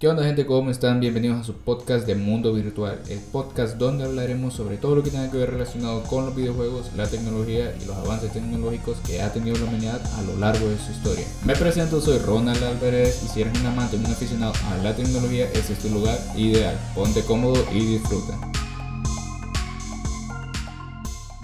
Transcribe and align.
¿Qué 0.00 0.06
onda 0.06 0.22
gente? 0.22 0.46
¿Cómo 0.46 0.70
están? 0.70 1.00
Bienvenidos 1.00 1.40
a 1.40 1.42
su 1.42 1.54
podcast 1.54 2.06
de 2.06 2.14
Mundo 2.14 2.54
Virtual, 2.54 3.00
el 3.10 3.18
podcast 3.18 3.78
donde 3.78 4.04
hablaremos 4.04 4.54
sobre 4.54 4.76
todo 4.76 4.94
lo 4.94 5.02
que 5.02 5.10
tenga 5.10 5.28
que 5.28 5.38
ver 5.38 5.50
relacionado 5.50 6.04
con 6.04 6.24
los 6.24 6.36
videojuegos, 6.36 6.92
la 6.94 7.08
tecnología 7.08 7.74
y 7.82 7.84
los 7.84 7.96
avances 7.96 8.32
tecnológicos 8.32 8.98
que 8.98 9.20
ha 9.20 9.32
tenido 9.32 9.58
la 9.58 9.64
humanidad 9.64 10.00
a 10.16 10.22
lo 10.22 10.36
largo 10.36 10.68
de 10.68 10.78
su 10.78 10.92
historia. 10.92 11.26
Me 11.44 11.56
presento, 11.56 12.00
soy 12.00 12.18
Ronald 12.18 12.62
Álvarez 12.62 13.24
y 13.24 13.26
si 13.26 13.40
eres 13.40 13.58
un 13.58 13.66
amante 13.66 13.96
un 13.96 14.06
aficionado 14.06 14.52
a 14.70 14.76
la 14.84 14.94
tecnología, 14.94 15.46
este 15.46 15.72
es 15.72 15.80
tu 15.80 15.88
lugar 15.88 16.16
ideal. 16.36 16.78
Ponte 16.94 17.24
cómodo 17.24 17.56
y 17.72 17.84
disfruta. 17.84 18.38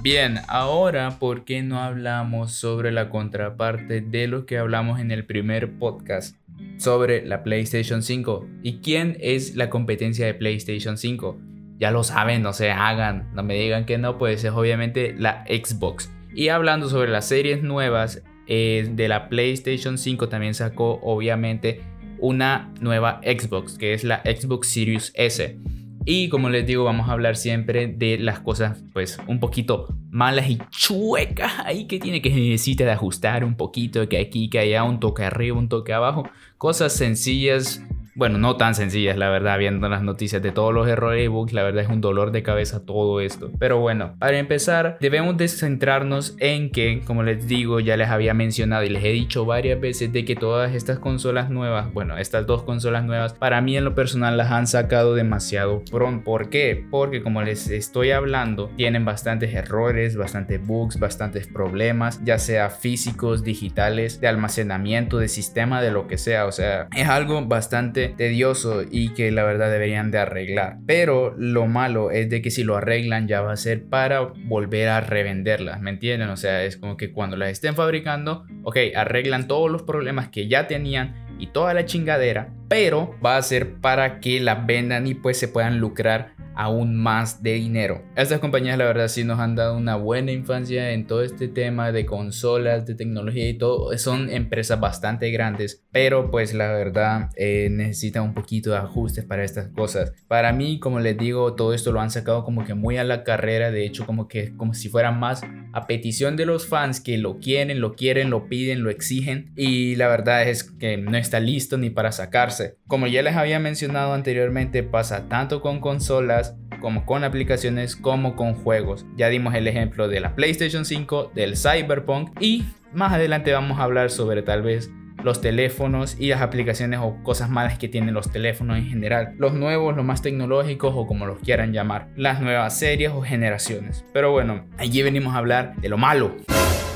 Bien, 0.01 0.39
ahora, 0.47 1.19
¿por 1.19 1.45
qué 1.45 1.65
no 1.65 1.81
hablamos 1.81 2.53
sobre 2.53 2.93
la 2.93 3.11
contraparte 3.11 4.01
de 4.01 4.29
lo 4.29 4.47
que 4.47 4.59
hablamos 4.59 5.01
en 5.01 5.11
el 5.11 5.25
primer 5.25 5.77
podcast? 5.77 6.37
Sobre 6.79 7.25
la 7.25 7.43
PlayStation 7.43 8.03
5. 8.03 8.47
¿Y 8.63 8.79
quién 8.79 9.17
es 9.21 9.57
la 9.57 9.71
competencia 9.71 10.27
de 10.27 10.35
PlayStation 10.35 10.99
5? 10.99 11.39
Ya 11.79 11.91
lo 11.91 12.05
saben, 12.05 12.43
no 12.43 12.53
se 12.53 12.71
hagan, 12.71 13.31
no 13.35 13.43
me 13.43 13.55
digan 13.55 13.85
que 13.85 13.99
no, 13.99 14.19
pues 14.19 14.45
es 14.45 14.53
obviamente 14.53 15.15
la 15.19 15.45
Xbox. 15.49 16.13
Y 16.35 16.49
hablando 16.49 16.89
sobre 16.89 17.11
las 17.11 17.27
series 17.27 17.63
nuevas 17.63 18.23
eh, 18.47 18.89
de 18.93 19.09
la 19.09 19.29
PlayStation 19.29 19.99
5, 19.99 20.29
también 20.29 20.55
sacó 20.55 21.01
obviamente 21.03 21.81
una 22.19 22.73
nueva 22.81 23.21
Xbox, 23.23 23.77
que 23.79 23.93
es 23.93 24.05
la 24.05 24.23
Xbox 24.23 24.69
Series 24.69 25.13
S. 25.15 25.59
Y 26.07 26.29
como 26.29 26.51
les 26.51 26.67
digo, 26.67 26.85
vamos 26.85 27.09
a 27.09 27.13
hablar 27.13 27.37
siempre 27.37 27.87
de 27.87 28.19
las 28.19 28.41
cosas 28.41 28.83
pues 28.93 29.19
un 29.27 29.41
poquito 29.41 29.89
malas 30.11 30.51
y 30.51 30.59
chuecas 30.71 31.53
ahí 31.65 31.87
que 31.87 31.99
tiene 31.99 32.21
que 32.21 32.31
necesita 32.31 32.85
de 32.85 32.93
ajustar 32.93 33.45
un 33.45 33.57
poquito, 33.57 34.07
que 34.09 34.19
aquí, 34.19 34.51
que 34.51 34.59
allá, 34.59 34.85
un 34.85 35.01
toque 35.01 35.25
arriba, 35.25 35.59
un 35.59 35.69
toque 35.69 35.93
abajo. 35.93 36.29
Cosas 36.59 36.93
sencillas 36.93 37.83
bueno, 38.15 38.39
no 38.39 38.57
tan 38.57 38.75
sencillas, 38.75 39.17
la 39.17 39.29
verdad, 39.29 39.59
viendo 39.59 39.89
las 39.89 40.03
noticias 40.03 40.41
de 40.41 40.53
todos 40.53 40.73
los 40.73 40.87
errores 40.89 41.25
y 41.25 41.29
bugs, 41.29 41.53
la 41.53 41.63
verdad 41.63 41.83
es 41.85 41.89
un 41.89 42.01
dolor 42.01 42.31
de 42.31 42.43
cabeza 42.43 42.85
todo 42.85 43.21
esto. 43.21 43.51
Pero 43.59 43.81
bueno, 43.81 44.15
para 44.19 44.39
empezar, 44.39 44.99
debemos 45.01 45.37
de 45.37 45.49
centrarnos 45.49 46.37
en 46.39 46.71
que, 46.71 47.03
como 47.05 47.23
les 47.23 47.47
digo, 47.49 47.81
ya 47.81 47.97
les 47.97 48.09
había 48.09 48.35
mencionado 48.35 48.85
y 48.85 48.89
les 48.89 49.05
he 49.05 49.09
dicho 49.09 49.45
varias 49.45 49.81
veces 49.81 50.13
de 50.13 50.25
que 50.25 50.37
todas 50.37 50.75
estas 50.75 50.99
consolas 50.99 51.51
nuevas, 51.51 51.93
bueno, 51.93 52.17
estas 52.17 52.47
dos 52.47 52.63
consolas 52.63 53.05
nuevas, 53.05 53.35
para 53.35 53.61
mí 53.61 53.77
en 53.77 53.85
lo 53.85 53.95
personal 53.95 54.37
las 54.37 54.51
han 54.53 54.67
sacado 54.67 55.15
demasiado 55.15 55.83
pronto. 55.91 56.25
¿Por 56.25 56.51
qué? 56.51 56.85
Porque 56.91 57.23
como 57.23 57.43
les 57.43 57.69
estoy 57.69 58.13
hablando, 58.13 58.71
tienen 58.77 59.05
bastantes 59.05 59.53
errores, 59.55 60.17
bastantes 60.17 60.65
bugs, 60.65 60.99
bastantes 60.99 61.49
problemas, 61.49 62.23
ya 62.25 62.39
sea 62.39 62.71
físicos, 62.71 63.43
digitales, 63.43 64.21
de 64.21 64.29
almacenamiento, 64.29 65.19
de 65.19 65.29
sistema, 65.29 65.83
de 65.83 65.91
lo 65.91 66.07
que 66.07 66.19
sea. 66.19 66.47
O 66.47 66.53
sea, 66.53 66.89
es 66.95 67.09
algo 67.09 67.45
bastante 67.45 68.04
tedioso 68.09 68.83
y 68.89 69.11
que 69.11 69.31
la 69.31 69.45
verdad 69.45 69.71
deberían 69.71 70.11
de 70.11 70.19
arreglar. 70.19 70.79
Pero 70.87 71.35
lo 71.37 71.67
malo 71.67 72.11
es 72.11 72.29
de 72.31 72.43
que 72.43 72.51
si 72.51 72.65
lo 72.65 72.77
arreglan 72.77 73.29
ya 73.29 73.41
va 73.41 73.53
a 73.53 73.57
ser 73.57 73.85
para 73.85 74.21
volver 74.21 74.89
a 74.89 75.01
revenderlas, 75.01 75.81
¿me 75.81 75.91
entienden? 75.91 76.31
O 76.31 76.37
sea, 76.37 76.65
es 76.65 76.77
como 76.77 76.97
que 76.97 77.13
cuando 77.13 77.37
las 77.37 77.51
estén 77.51 77.75
fabricando, 77.75 78.45
ok, 78.63 78.77
arreglan 78.95 79.49
todos 79.49 79.71
los 79.71 79.83
problemas 79.83 80.29
que 80.29 80.49
ya 80.49 80.67
tenían 80.67 81.15
y 81.39 81.49
toda 81.49 81.75
la 81.75 81.85
chingadera, 81.85 82.53
pero 82.69 83.15
va 83.25 83.37
a 83.37 83.43
ser 83.43 83.75
para 83.81 84.21
que 84.21 84.41
las 84.41 84.67
vendan 84.67 85.07
y 85.07 85.15
pues 85.15 85.39
se 85.39 85.49
puedan 85.49 85.79
lucrar 85.79 86.35
aún 86.55 86.97
más 86.97 87.43
de 87.43 87.55
dinero. 87.55 88.03
Estas 88.17 88.41
compañías 88.41 88.79
la 88.79 88.85
verdad 88.85 89.09
sí 89.09 89.25
nos 89.25 89.41
han 89.41 89.55
dado 89.55 89.77
una 89.77 89.97
buena 89.97 90.33
infancia 90.33 90.93
en 90.93 91.07
todo 91.07 91.23
este 91.23 91.49
tema 91.49 91.93
de 91.93 92.07
consolas, 92.07 92.87
de 92.87 92.95
tecnología 92.95 93.49
y 93.49 93.55
todo. 93.55 93.97
Son 93.99 94.31
empresas 94.31 94.81
bastante 94.81 95.31
grandes, 95.31 95.83
pero 95.91 96.31
pues 96.31 96.55
la 96.55 96.69
verdad 96.73 97.31
eh, 97.37 97.69
necesitan 97.71 98.23
un 98.23 98.35
poquito 98.35 98.71
de 98.71 98.79
ajustes 98.79 99.25
para 99.25 99.45
estas 99.45 99.69
cosas. 99.69 100.13
Para 100.29 100.53
mí, 100.53 100.79
como 100.79 101.01
les 101.01 101.19
digo, 101.19 101.55
todo 101.55 101.75
esto 101.75 101.93
lo 101.93 102.01
han 102.01 102.11
sacado 102.11 102.45
como 102.45 102.65
que 102.65 102.75
muy 102.75 102.97
a 102.97 103.05
la 103.05 103.25
carrera, 103.25 103.71
de 103.71 103.85
hecho 103.85 104.07
como 104.07 104.29
que 104.29 104.57
como 104.57 104.75
si 104.75 104.89
fuera 104.89 105.11
más 105.11 105.43
a 105.73 105.87
petición 105.87 106.37
de 106.37 106.47
los 106.47 106.67
fans 106.67 107.01
que 107.01 107.19
lo 107.19 107.39
quieren, 107.41 107.81
lo 107.81 107.95
quieren, 107.95 108.31
lo 108.31 108.49
piden, 108.49 108.83
lo 108.83 108.91
exigen 108.91 109.53
y 109.57 109.97
la 109.97 110.09
verdad 110.09 110.49
es 110.49 110.65
que 110.65 110.97
no 110.97 111.17
está 111.17 111.41
listo 111.41 111.77
ni 111.79 111.91
para 111.91 112.13
sacarse. 112.13 112.54
Como 112.87 113.07
ya 113.07 113.23
les 113.23 113.37
había 113.37 113.59
mencionado 113.59 114.13
anteriormente, 114.13 114.83
pasa 114.83 115.29
tanto 115.29 115.61
con 115.61 115.81
consolas 115.81 116.57
como 116.81 117.07
con 117.07 117.25
aplicaciones 117.25 117.97
como 117.97 118.37
con 118.37 118.55
juegos. 118.55 119.07
Ya 119.17 119.29
dimos 119.29 119.55
el 119.55 119.67
ejemplo 119.67 120.09
de 120.09 120.21
la 120.21 120.35
PlayStation 120.35 120.85
5, 120.85 121.33
del 121.35 121.57
Cyberpunk 121.57 122.31
y 122.41 122.65
más 122.93 123.13
adelante 123.13 123.53
vamos 123.53 123.79
a 123.81 123.85
hablar 123.85 124.11
sobre 124.11 124.43
tal 124.43 124.63
vez 124.63 124.91
los 125.23 125.41
teléfonos 125.41 126.17
y 126.21 126.29
las 126.29 126.43
aplicaciones 126.43 127.01
o 127.03 127.17
cosas 127.23 127.49
malas 127.49 127.79
que 127.79 127.89
tienen 127.89 128.13
los 128.13 128.31
teléfonos 128.31 128.77
en 128.77 128.87
general. 128.87 129.35
Los 129.39 129.55
nuevos, 129.55 129.97
los 129.97 130.05
más 130.05 130.21
tecnológicos 130.21 130.93
o 130.95 131.07
como 131.07 131.25
los 131.25 131.39
quieran 131.39 131.73
llamar. 131.73 132.09
Las 132.17 132.43
nuevas 132.43 132.79
series 132.79 133.11
o 133.11 133.23
generaciones. 133.23 134.05
Pero 134.13 134.33
bueno, 134.33 134.67
allí 134.77 135.03
venimos 135.03 135.35
a 135.35 135.39
hablar 135.39 135.75
de 135.77 135.89
lo 135.89 135.97
malo, 135.97 136.37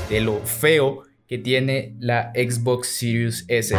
de 0.09 0.21
lo 0.21 0.37
feo 0.45 1.03
que 1.27 1.39
tiene 1.39 1.95
la 1.99 2.31
Xbox 2.35 2.87
Series 2.87 3.45
S. 3.47 3.75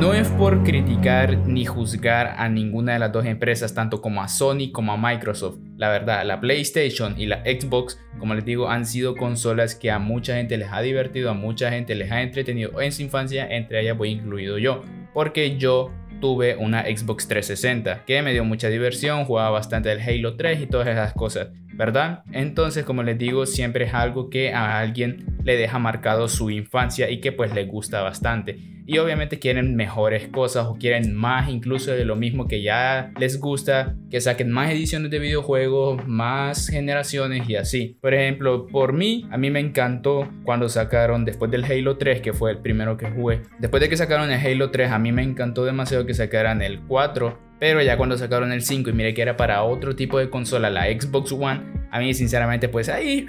No 0.00 0.14
es 0.14 0.28
por 0.28 0.64
criticar 0.64 1.36
ni 1.46 1.66
juzgar 1.66 2.34
a 2.38 2.48
ninguna 2.48 2.94
de 2.94 3.00
las 3.00 3.12
dos 3.12 3.26
empresas, 3.26 3.74
tanto 3.74 4.00
como 4.00 4.22
a 4.22 4.28
Sony 4.28 4.72
como 4.72 4.92
a 4.92 4.96
Microsoft. 4.96 5.58
La 5.76 5.90
verdad, 5.90 6.24
la 6.24 6.40
PlayStation 6.40 7.20
y 7.20 7.26
la 7.26 7.42
Xbox, 7.44 8.00
como 8.18 8.34
les 8.34 8.46
digo, 8.46 8.70
han 8.70 8.86
sido 8.86 9.14
consolas 9.14 9.74
que 9.74 9.90
a 9.90 9.98
mucha 9.98 10.36
gente 10.36 10.56
les 10.56 10.72
ha 10.72 10.80
divertido, 10.80 11.28
a 11.28 11.34
mucha 11.34 11.70
gente 11.70 11.94
les 11.94 12.10
ha 12.10 12.22
entretenido 12.22 12.80
en 12.80 12.92
su 12.92 13.02
infancia, 13.02 13.46
entre 13.46 13.82
ellas 13.82 13.98
voy 13.98 14.12
incluido 14.12 14.56
yo. 14.56 14.82
Porque 15.12 15.58
yo 15.58 15.92
tuve 16.18 16.56
una 16.56 16.84
Xbox 16.84 17.28
360 17.28 18.06
que 18.06 18.22
me 18.22 18.32
dio 18.32 18.42
mucha 18.42 18.68
diversión, 18.68 19.26
jugaba 19.26 19.50
bastante 19.50 19.92
el 19.92 20.00
Halo 20.00 20.34
3 20.34 20.62
y 20.62 20.66
todas 20.66 20.88
esas 20.88 21.12
cosas, 21.12 21.50
¿verdad? 21.80 22.24
Entonces, 22.30 22.84
como 22.84 23.02
les 23.02 23.16
digo, 23.16 23.46
siempre 23.46 23.86
es 23.86 23.94
algo 23.94 24.28
que 24.28 24.52
a 24.52 24.78
alguien 24.78 25.24
le 25.44 25.56
deja 25.56 25.78
marcado 25.78 26.28
su 26.28 26.50
infancia 26.50 27.08
y 27.08 27.22
que 27.22 27.32
pues 27.32 27.54
le 27.54 27.64
gusta 27.64 28.02
bastante 28.02 28.58
y 28.90 28.98
obviamente 28.98 29.38
quieren 29.38 29.76
mejores 29.76 30.26
cosas 30.26 30.66
o 30.66 30.74
quieren 30.74 31.14
más 31.14 31.48
incluso 31.48 31.92
de 31.92 32.04
lo 32.04 32.16
mismo 32.16 32.48
que 32.48 32.60
ya 32.60 33.12
les 33.20 33.38
gusta, 33.38 33.94
que 34.10 34.20
saquen 34.20 34.50
más 34.50 34.72
ediciones 34.72 35.12
de 35.12 35.20
videojuegos, 35.20 36.06
más 36.08 36.66
generaciones 36.66 37.48
y 37.48 37.54
así. 37.54 37.96
Por 38.00 38.14
ejemplo, 38.14 38.66
por 38.66 38.92
mí, 38.92 39.28
a 39.30 39.38
mí 39.38 39.48
me 39.48 39.60
encantó 39.60 40.28
cuando 40.42 40.68
sacaron 40.68 41.24
después 41.24 41.52
del 41.52 41.64
Halo 41.64 41.98
3, 41.98 42.20
que 42.20 42.32
fue 42.32 42.50
el 42.50 42.58
primero 42.58 42.96
que 42.96 43.08
jugué. 43.08 43.42
Después 43.60 43.80
de 43.80 43.88
que 43.88 43.96
sacaron 43.96 44.30
el 44.32 44.44
Halo 44.44 44.72
3, 44.72 44.90
a 44.90 44.98
mí 44.98 45.12
me 45.12 45.22
encantó 45.22 45.64
demasiado 45.64 46.04
que 46.04 46.12
sacaran 46.12 46.60
el 46.60 46.80
4, 46.80 47.49
pero 47.60 47.82
ya 47.82 47.96
cuando 47.96 48.18
sacaron 48.18 48.50
el 48.50 48.62
5 48.62 48.90
y 48.90 48.92
mire 48.92 49.14
que 49.14 49.22
era 49.22 49.36
para 49.36 49.62
otro 49.62 49.94
tipo 49.94 50.18
de 50.18 50.30
consola, 50.30 50.70
la 50.70 50.86
Xbox 50.86 51.30
One, 51.30 51.62
a 51.92 52.00
mí 52.00 52.14
sinceramente 52.14 52.68
pues 52.68 52.88
ahí 52.88 53.26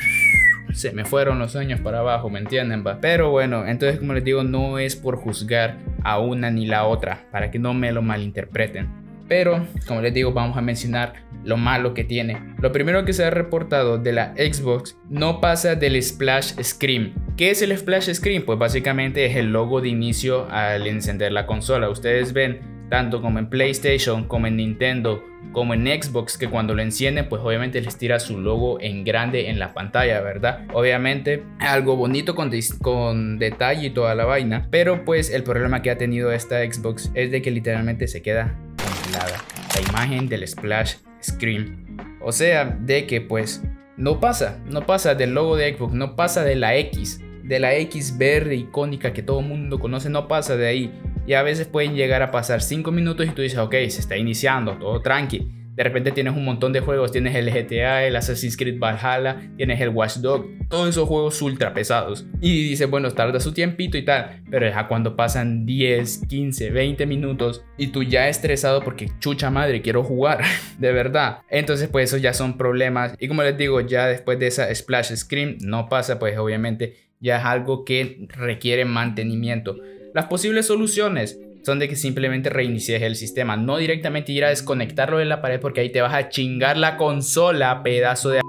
se 0.73 0.93
me 0.93 1.05
fueron 1.05 1.37
los 1.37 1.55
años 1.55 1.81
para 1.81 1.99
abajo, 1.99 2.29
¿me 2.29 2.39
entienden? 2.39 2.83
Pero 3.01 3.29
bueno, 3.29 3.67
entonces 3.67 3.99
como 3.99 4.13
les 4.13 4.23
digo, 4.23 4.43
no 4.43 4.79
es 4.79 4.95
por 4.95 5.17
juzgar 5.17 5.77
a 6.03 6.19
una 6.19 6.49
ni 6.49 6.65
la 6.65 6.85
otra, 6.85 7.27
para 7.31 7.51
que 7.51 7.59
no 7.59 7.73
me 7.73 7.91
lo 7.91 8.01
malinterpreten. 8.01 9.01
Pero, 9.27 9.65
como 9.87 10.01
les 10.01 10.13
digo, 10.13 10.33
vamos 10.33 10.57
a 10.57 10.61
mencionar 10.61 11.13
lo 11.45 11.55
malo 11.55 11.93
que 11.93 12.03
tiene. 12.03 12.37
Lo 12.59 12.73
primero 12.73 13.05
que 13.05 13.13
se 13.13 13.23
ha 13.23 13.29
reportado 13.29 13.97
de 13.97 14.11
la 14.11 14.33
Xbox 14.35 14.97
no 15.09 15.39
pasa 15.39 15.75
del 15.75 16.01
splash 16.03 16.61
screen. 16.61 17.13
¿Qué 17.37 17.51
es 17.51 17.61
el 17.61 17.77
splash 17.77 18.11
screen? 18.13 18.43
Pues 18.43 18.59
básicamente 18.59 19.25
es 19.25 19.37
el 19.37 19.53
logo 19.53 19.79
de 19.79 19.87
inicio 19.87 20.51
al 20.51 20.85
encender 20.85 21.31
la 21.31 21.45
consola. 21.45 21.89
Ustedes 21.89 22.33
ven 22.33 22.59
tanto 22.91 23.21
como 23.21 23.39
en 23.39 23.47
PlayStation, 23.47 24.25
como 24.25 24.47
en 24.47 24.57
Nintendo, 24.57 25.23
como 25.53 25.73
en 25.73 25.85
Xbox, 25.85 26.37
que 26.37 26.49
cuando 26.49 26.75
lo 26.75 26.81
encienden, 26.81 27.29
pues 27.29 27.41
obviamente 27.41 27.79
les 27.79 27.97
tira 27.97 28.19
su 28.19 28.37
logo 28.41 28.81
en 28.81 29.05
grande 29.05 29.49
en 29.49 29.59
la 29.59 29.73
pantalla, 29.73 30.19
¿verdad? 30.19 30.65
Obviamente 30.73 31.41
algo 31.59 31.95
bonito 31.95 32.35
con, 32.35 32.51
con 32.81 33.39
detalle 33.39 33.87
y 33.87 33.89
toda 33.91 34.13
la 34.13 34.25
vaina, 34.25 34.67
pero 34.71 35.05
pues 35.05 35.29
el 35.29 35.43
problema 35.43 35.81
que 35.81 35.89
ha 35.89 35.97
tenido 35.97 36.33
esta 36.33 36.59
Xbox 36.69 37.09
es 37.13 37.31
de 37.31 37.41
que 37.41 37.49
literalmente 37.49 38.09
se 38.09 38.21
queda 38.21 38.59
congelada 38.75 39.37
la 39.73 39.89
imagen 39.89 40.27
del 40.27 40.45
splash 40.45 40.95
screen. 41.23 41.97
O 42.19 42.33
sea, 42.33 42.65
de 42.65 43.07
que 43.07 43.21
pues 43.21 43.63
no 43.95 44.19
pasa, 44.19 44.59
no 44.65 44.85
pasa 44.85 45.15
del 45.15 45.33
logo 45.33 45.55
de 45.55 45.77
Xbox, 45.77 45.93
no 45.93 46.17
pasa 46.17 46.43
de 46.43 46.57
la 46.57 46.75
X, 46.75 47.21
de 47.41 47.59
la 47.61 47.73
X 47.73 48.17
verde 48.17 48.55
icónica 48.55 49.13
que 49.13 49.23
todo 49.23 49.41
mundo 49.41 49.79
conoce, 49.79 50.09
no 50.09 50.27
pasa 50.27 50.57
de 50.57 50.67
ahí 50.67 50.91
y 51.25 51.33
a 51.33 51.43
veces 51.43 51.67
pueden 51.67 51.95
llegar 51.95 52.21
a 52.21 52.31
pasar 52.31 52.61
5 52.61 52.91
minutos 52.91 53.25
y 53.27 53.29
tú 53.29 53.41
dices, 53.41 53.59
ok, 53.59 53.73
se 53.89 54.01
está 54.01 54.17
iniciando, 54.17 54.77
todo 54.77 55.01
tranqui. 55.01 55.61
De 55.75 55.83
repente 55.83 56.11
tienes 56.11 56.35
un 56.35 56.43
montón 56.43 56.73
de 56.73 56.81
juegos, 56.81 57.11
tienes 57.13 57.33
el 57.33 57.49
GTA, 57.49 58.03
el 58.03 58.15
Assassin's 58.15 58.57
Creed 58.57 58.77
Valhalla, 58.77 59.49
tienes 59.55 59.79
el 59.79 59.89
Watch 59.89 60.17
Dog, 60.17 60.45
todos 60.69 60.89
esos 60.89 61.07
juegos 61.07 61.41
ultra 61.41 61.73
pesados. 61.73 62.27
Y 62.41 62.69
dices, 62.69 62.89
bueno, 62.89 63.09
tarda 63.11 63.39
su 63.39 63.53
tiempito 63.53 63.97
y 63.97 64.03
tal, 64.03 64.43
pero 64.49 64.69
ya 64.69 64.87
cuando 64.87 65.15
pasan 65.15 65.65
10, 65.65 66.27
15, 66.27 66.71
20 66.71 67.05
minutos 67.05 67.63
y 67.77 67.87
tú 67.87 68.03
ya 68.03 68.27
estresado 68.27 68.83
porque 68.83 69.09
chucha 69.19 69.49
madre, 69.49 69.81
quiero 69.81 70.03
jugar, 70.03 70.41
de 70.77 70.91
verdad. 70.91 71.39
Entonces 71.49 71.87
pues 71.87 72.09
esos 72.09 72.21
ya 72.21 72.33
son 72.33 72.57
problemas. 72.57 73.15
Y 73.17 73.29
como 73.29 73.41
les 73.41 73.57
digo, 73.57 73.79
ya 73.79 74.07
después 74.07 74.39
de 74.39 74.47
esa 74.47 74.73
splash 74.75 75.15
screen 75.15 75.57
no 75.61 75.87
pasa, 75.87 76.19
pues 76.19 76.37
obviamente 76.37 76.95
ya 77.21 77.37
es 77.37 77.45
algo 77.45 77.85
que 77.85 78.27
requiere 78.29 78.83
mantenimiento. 78.83 79.77
Las 80.13 80.25
posibles 80.25 80.65
soluciones, 80.65 81.39
son 81.63 81.79
de 81.79 81.87
que 81.87 81.95
simplemente 81.95 82.49
reinicies 82.49 83.01
el 83.01 83.15
sistema, 83.15 83.55
no 83.55 83.77
directamente 83.77 84.31
ir 84.31 84.43
a 84.43 84.49
desconectarlo 84.49 85.17
de 85.17 85.25
la 85.25 85.41
pared 85.41 85.59
porque 85.59 85.81
ahí 85.81 85.89
te 85.89 86.01
vas 86.01 86.13
a 86.13 86.29
chingar 86.29 86.77
la 86.77 86.97
consola, 86.97 87.83
pedazo 87.83 88.29
de... 88.29 88.41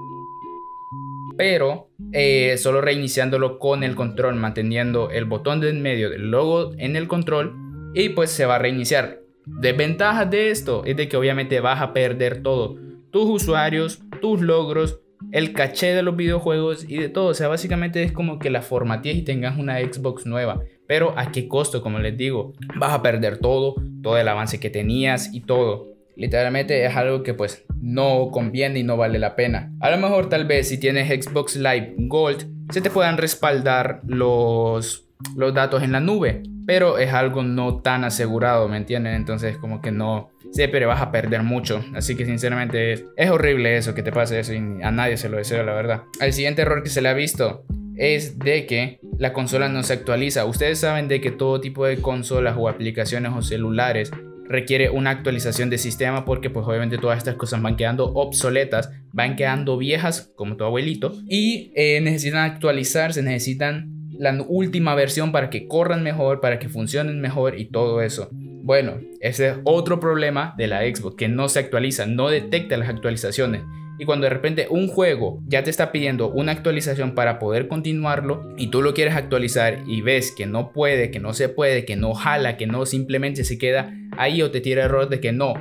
Pero 1.37 1.89
eh, 2.11 2.57
solo 2.57 2.81
reiniciándolo 2.81 3.59
con 3.59 3.83
el 3.83 3.95
control, 3.95 4.35
manteniendo 4.35 5.09
el 5.09 5.25
botón 5.25 5.59
de 5.59 5.69
en 5.69 5.81
medio 5.81 6.09
del 6.09 6.29
logo 6.29 6.73
en 6.77 6.95
el 6.95 7.07
control 7.07 7.55
y 7.93 8.09
pues 8.09 8.29
se 8.29 8.45
va 8.45 8.55
a 8.55 8.59
reiniciar. 8.59 9.19
Desventajas 9.45 10.29
de 10.29 10.51
esto 10.51 10.83
es 10.85 10.95
de 10.95 11.07
que 11.07 11.17
obviamente 11.17 11.59
vas 11.59 11.81
a 11.81 11.93
perder 11.93 12.43
todo. 12.43 12.77
Tus 13.11 13.29
usuarios, 13.29 13.99
tus 14.21 14.41
logros, 14.41 14.99
el 15.31 15.53
caché 15.53 15.93
de 15.93 16.03
los 16.03 16.15
videojuegos 16.15 16.85
y 16.87 16.97
de 16.97 17.09
todo. 17.09 17.27
O 17.27 17.33
sea, 17.33 17.47
básicamente 17.47 18.03
es 18.03 18.11
como 18.11 18.39
que 18.39 18.49
la 18.49 18.61
formatees 18.61 19.17
y 19.17 19.21
tengas 19.23 19.57
una 19.57 19.79
Xbox 19.79 20.25
nueva. 20.25 20.61
Pero 20.87 21.17
a 21.17 21.31
qué 21.31 21.47
costo, 21.47 21.81
como 21.81 21.99
les 21.99 22.17
digo. 22.17 22.53
Vas 22.77 22.93
a 22.93 23.01
perder 23.01 23.37
todo, 23.37 23.75
todo 24.01 24.17
el 24.17 24.27
avance 24.27 24.59
que 24.59 24.69
tenías 24.69 25.33
y 25.33 25.41
todo. 25.41 25.87
Literalmente 26.15 26.85
es 26.85 26.95
algo 26.95 27.23
que 27.23 27.33
pues 27.33 27.65
no 27.81 28.29
conviene 28.31 28.79
y 28.79 28.83
no 28.83 28.97
vale 28.97 29.17
la 29.19 29.35
pena. 29.35 29.71
A 29.79 29.89
lo 29.89 29.97
mejor 29.97 30.29
tal 30.29 30.45
vez 30.45 30.69
si 30.69 30.79
tienes 30.79 31.07
Xbox 31.07 31.55
Live 31.55 31.95
Gold 31.97 32.71
se 32.71 32.81
te 32.81 32.89
puedan 32.89 33.17
respaldar 33.17 34.01
los, 34.05 35.07
los 35.35 35.53
datos 35.53 35.83
en 35.83 35.91
la 35.91 35.99
nube. 35.99 36.43
Pero 36.65 36.97
es 36.97 37.11
algo 37.13 37.43
no 37.43 37.81
tan 37.81 38.03
asegurado, 38.05 38.69
¿me 38.69 38.77
entienden? 38.77 39.15
Entonces 39.15 39.57
como 39.57 39.81
que 39.81 39.91
no, 39.91 40.31
pero 40.71 40.87
vas 40.87 41.01
a 41.01 41.11
perder 41.11 41.43
mucho. 41.43 41.83
Así 41.93 42.15
que 42.15 42.25
sinceramente 42.25 43.05
es, 43.17 43.29
horrible 43.29 43.77
eso, 43.77 43.93
que 43.93 44.03
te 44.03 44.11
pase 44.11 44.39
eso 44.39 44.53
y 44.53 44.81
a 44.81 44.91
nadie 44.91 45.17
se 45.17 45.29
lo 45.29 45.37
deseo, 45.37 45.63
la 45.63 45.73
verdad. 45.73 46.03
El 46.21 46.33
siguiente 46.33 46.61
error 46.61 46.83
que 46.83 46.89
se 46.89 47.01
le 47.01 47.09
ha 47.09 47.13
visto 47.13 47.65
es 47.97 48.39
de 48.39 48.65
que 48.65 48.99
la 49.17 49.33
consola 49.33 49.69
no 49.69 49.83
se 49.83 49.93
actualiza. 49.93 50.45
Ustedes 50.45 50.79
saben 50.79 51.07
de 51.07 51.21
que 51.21 51.31
todo 51.31 51.61
tipo 51.61 51.85
de 51.85 51.97
consolas 51.97 52.55
o 52.57 52.67
aplicaciones 52.67 53.31
o 53.35 53.41
celulares 53.41 54.11
requiere 54.45 54.89
una 54.89 55.09
actualización 55.09 55.69
de 55.69 55.77
sistema 55.77 56.25
porque 56.25 56.49
pues 56.49 56.65
obviamente 56.67 56.97
todas 56.97 57.17
estas 57.17 57.35
cosas 57.35 57.61
van 57.61 57.75
quedando 57.75 58.13
obsoletas, 58.13 58.91
van 59.11 59.35
quedando 59.35 59.77
viejas 59.77 60.31
como 60.35 60.57
tu 60.57 60.63
abuelito 60.63 61.13
y 61.27 61.71
eh, 61.75 62.01
necesitan 62.01 62.51
actualizarse, 62.51 63.23
necesitan 63.23 63.93
la 64.17 64.39
última 64.47 64.95
versión 64.95 65.31
para 65.31 65.49
que 65.49 65.67
corran 65.67 66.03
mejor, 66.03 66.39
para 66.39 66.59
que 66.59 66.69
funcionen 66.69 67.19
mejor 67.19 67.59
y 67.59 67.65
todo 67.65 68.01
eso. 68.01 68.29
Bueno, 68.31 68.99
ese 69.19 69.49
es 69.49 69.55
otro 69.65 69.99
problema 69.99 70.53
de 70.57 70.67
la 70.67 70.81
Xbox, 70.81 71.15
que 71.15 71.27
no 71.27 71.49
se 71.49 71.59
actualiza, 71.59 72.05
no 72.05 72.29
detecta 72.29 72.77
las 72.77 72.89
actualizaciones. 72.89 73.63
Y 73.99 74.05
cuando 74.05 74.25
de 74.25 74.31
repente 74.31 74.67
un 74.69 74.87
juego 74.87 75.41
ya 75.47 75.63
te 75.63 75.69
está 75.69 75.91
pidiendo 75.91 76.29
una 76.29 76.51
actualización 76.51 77.13
para 77.13 77.39
poder 77.39 77.67
continuarlo 77.67 78.53
y 78.57 78.67
tú 78.67 78.81
lo 78.81 78.93
quieres 78.93 79.15
actualizar 79.15 79.83
y 79.85 80.01
ves 80.01 80.31
que 80.31 80.45
no 80.45 80.71
puede, 80.71 81.11
que 81.11 81.19
no 81.19 81.33
se 81.33 81.49
puede, 81.49 81.85
que 81.85 81.95
no 81.95 82.13
jala, 82.13 82.57
que 82.57 82.67
no 82.67 82.85
simplemente 82.85 83.43
se 83.43 83.57
queda 83.57 83.93
ahí 84.17 84.41
o 84.41 84.51
te 84.51 84.61
tira 84.61 84.85
error 84.85 85.09
de 85.09 85.19
que 85.19 85.31
no, 85.31 85.53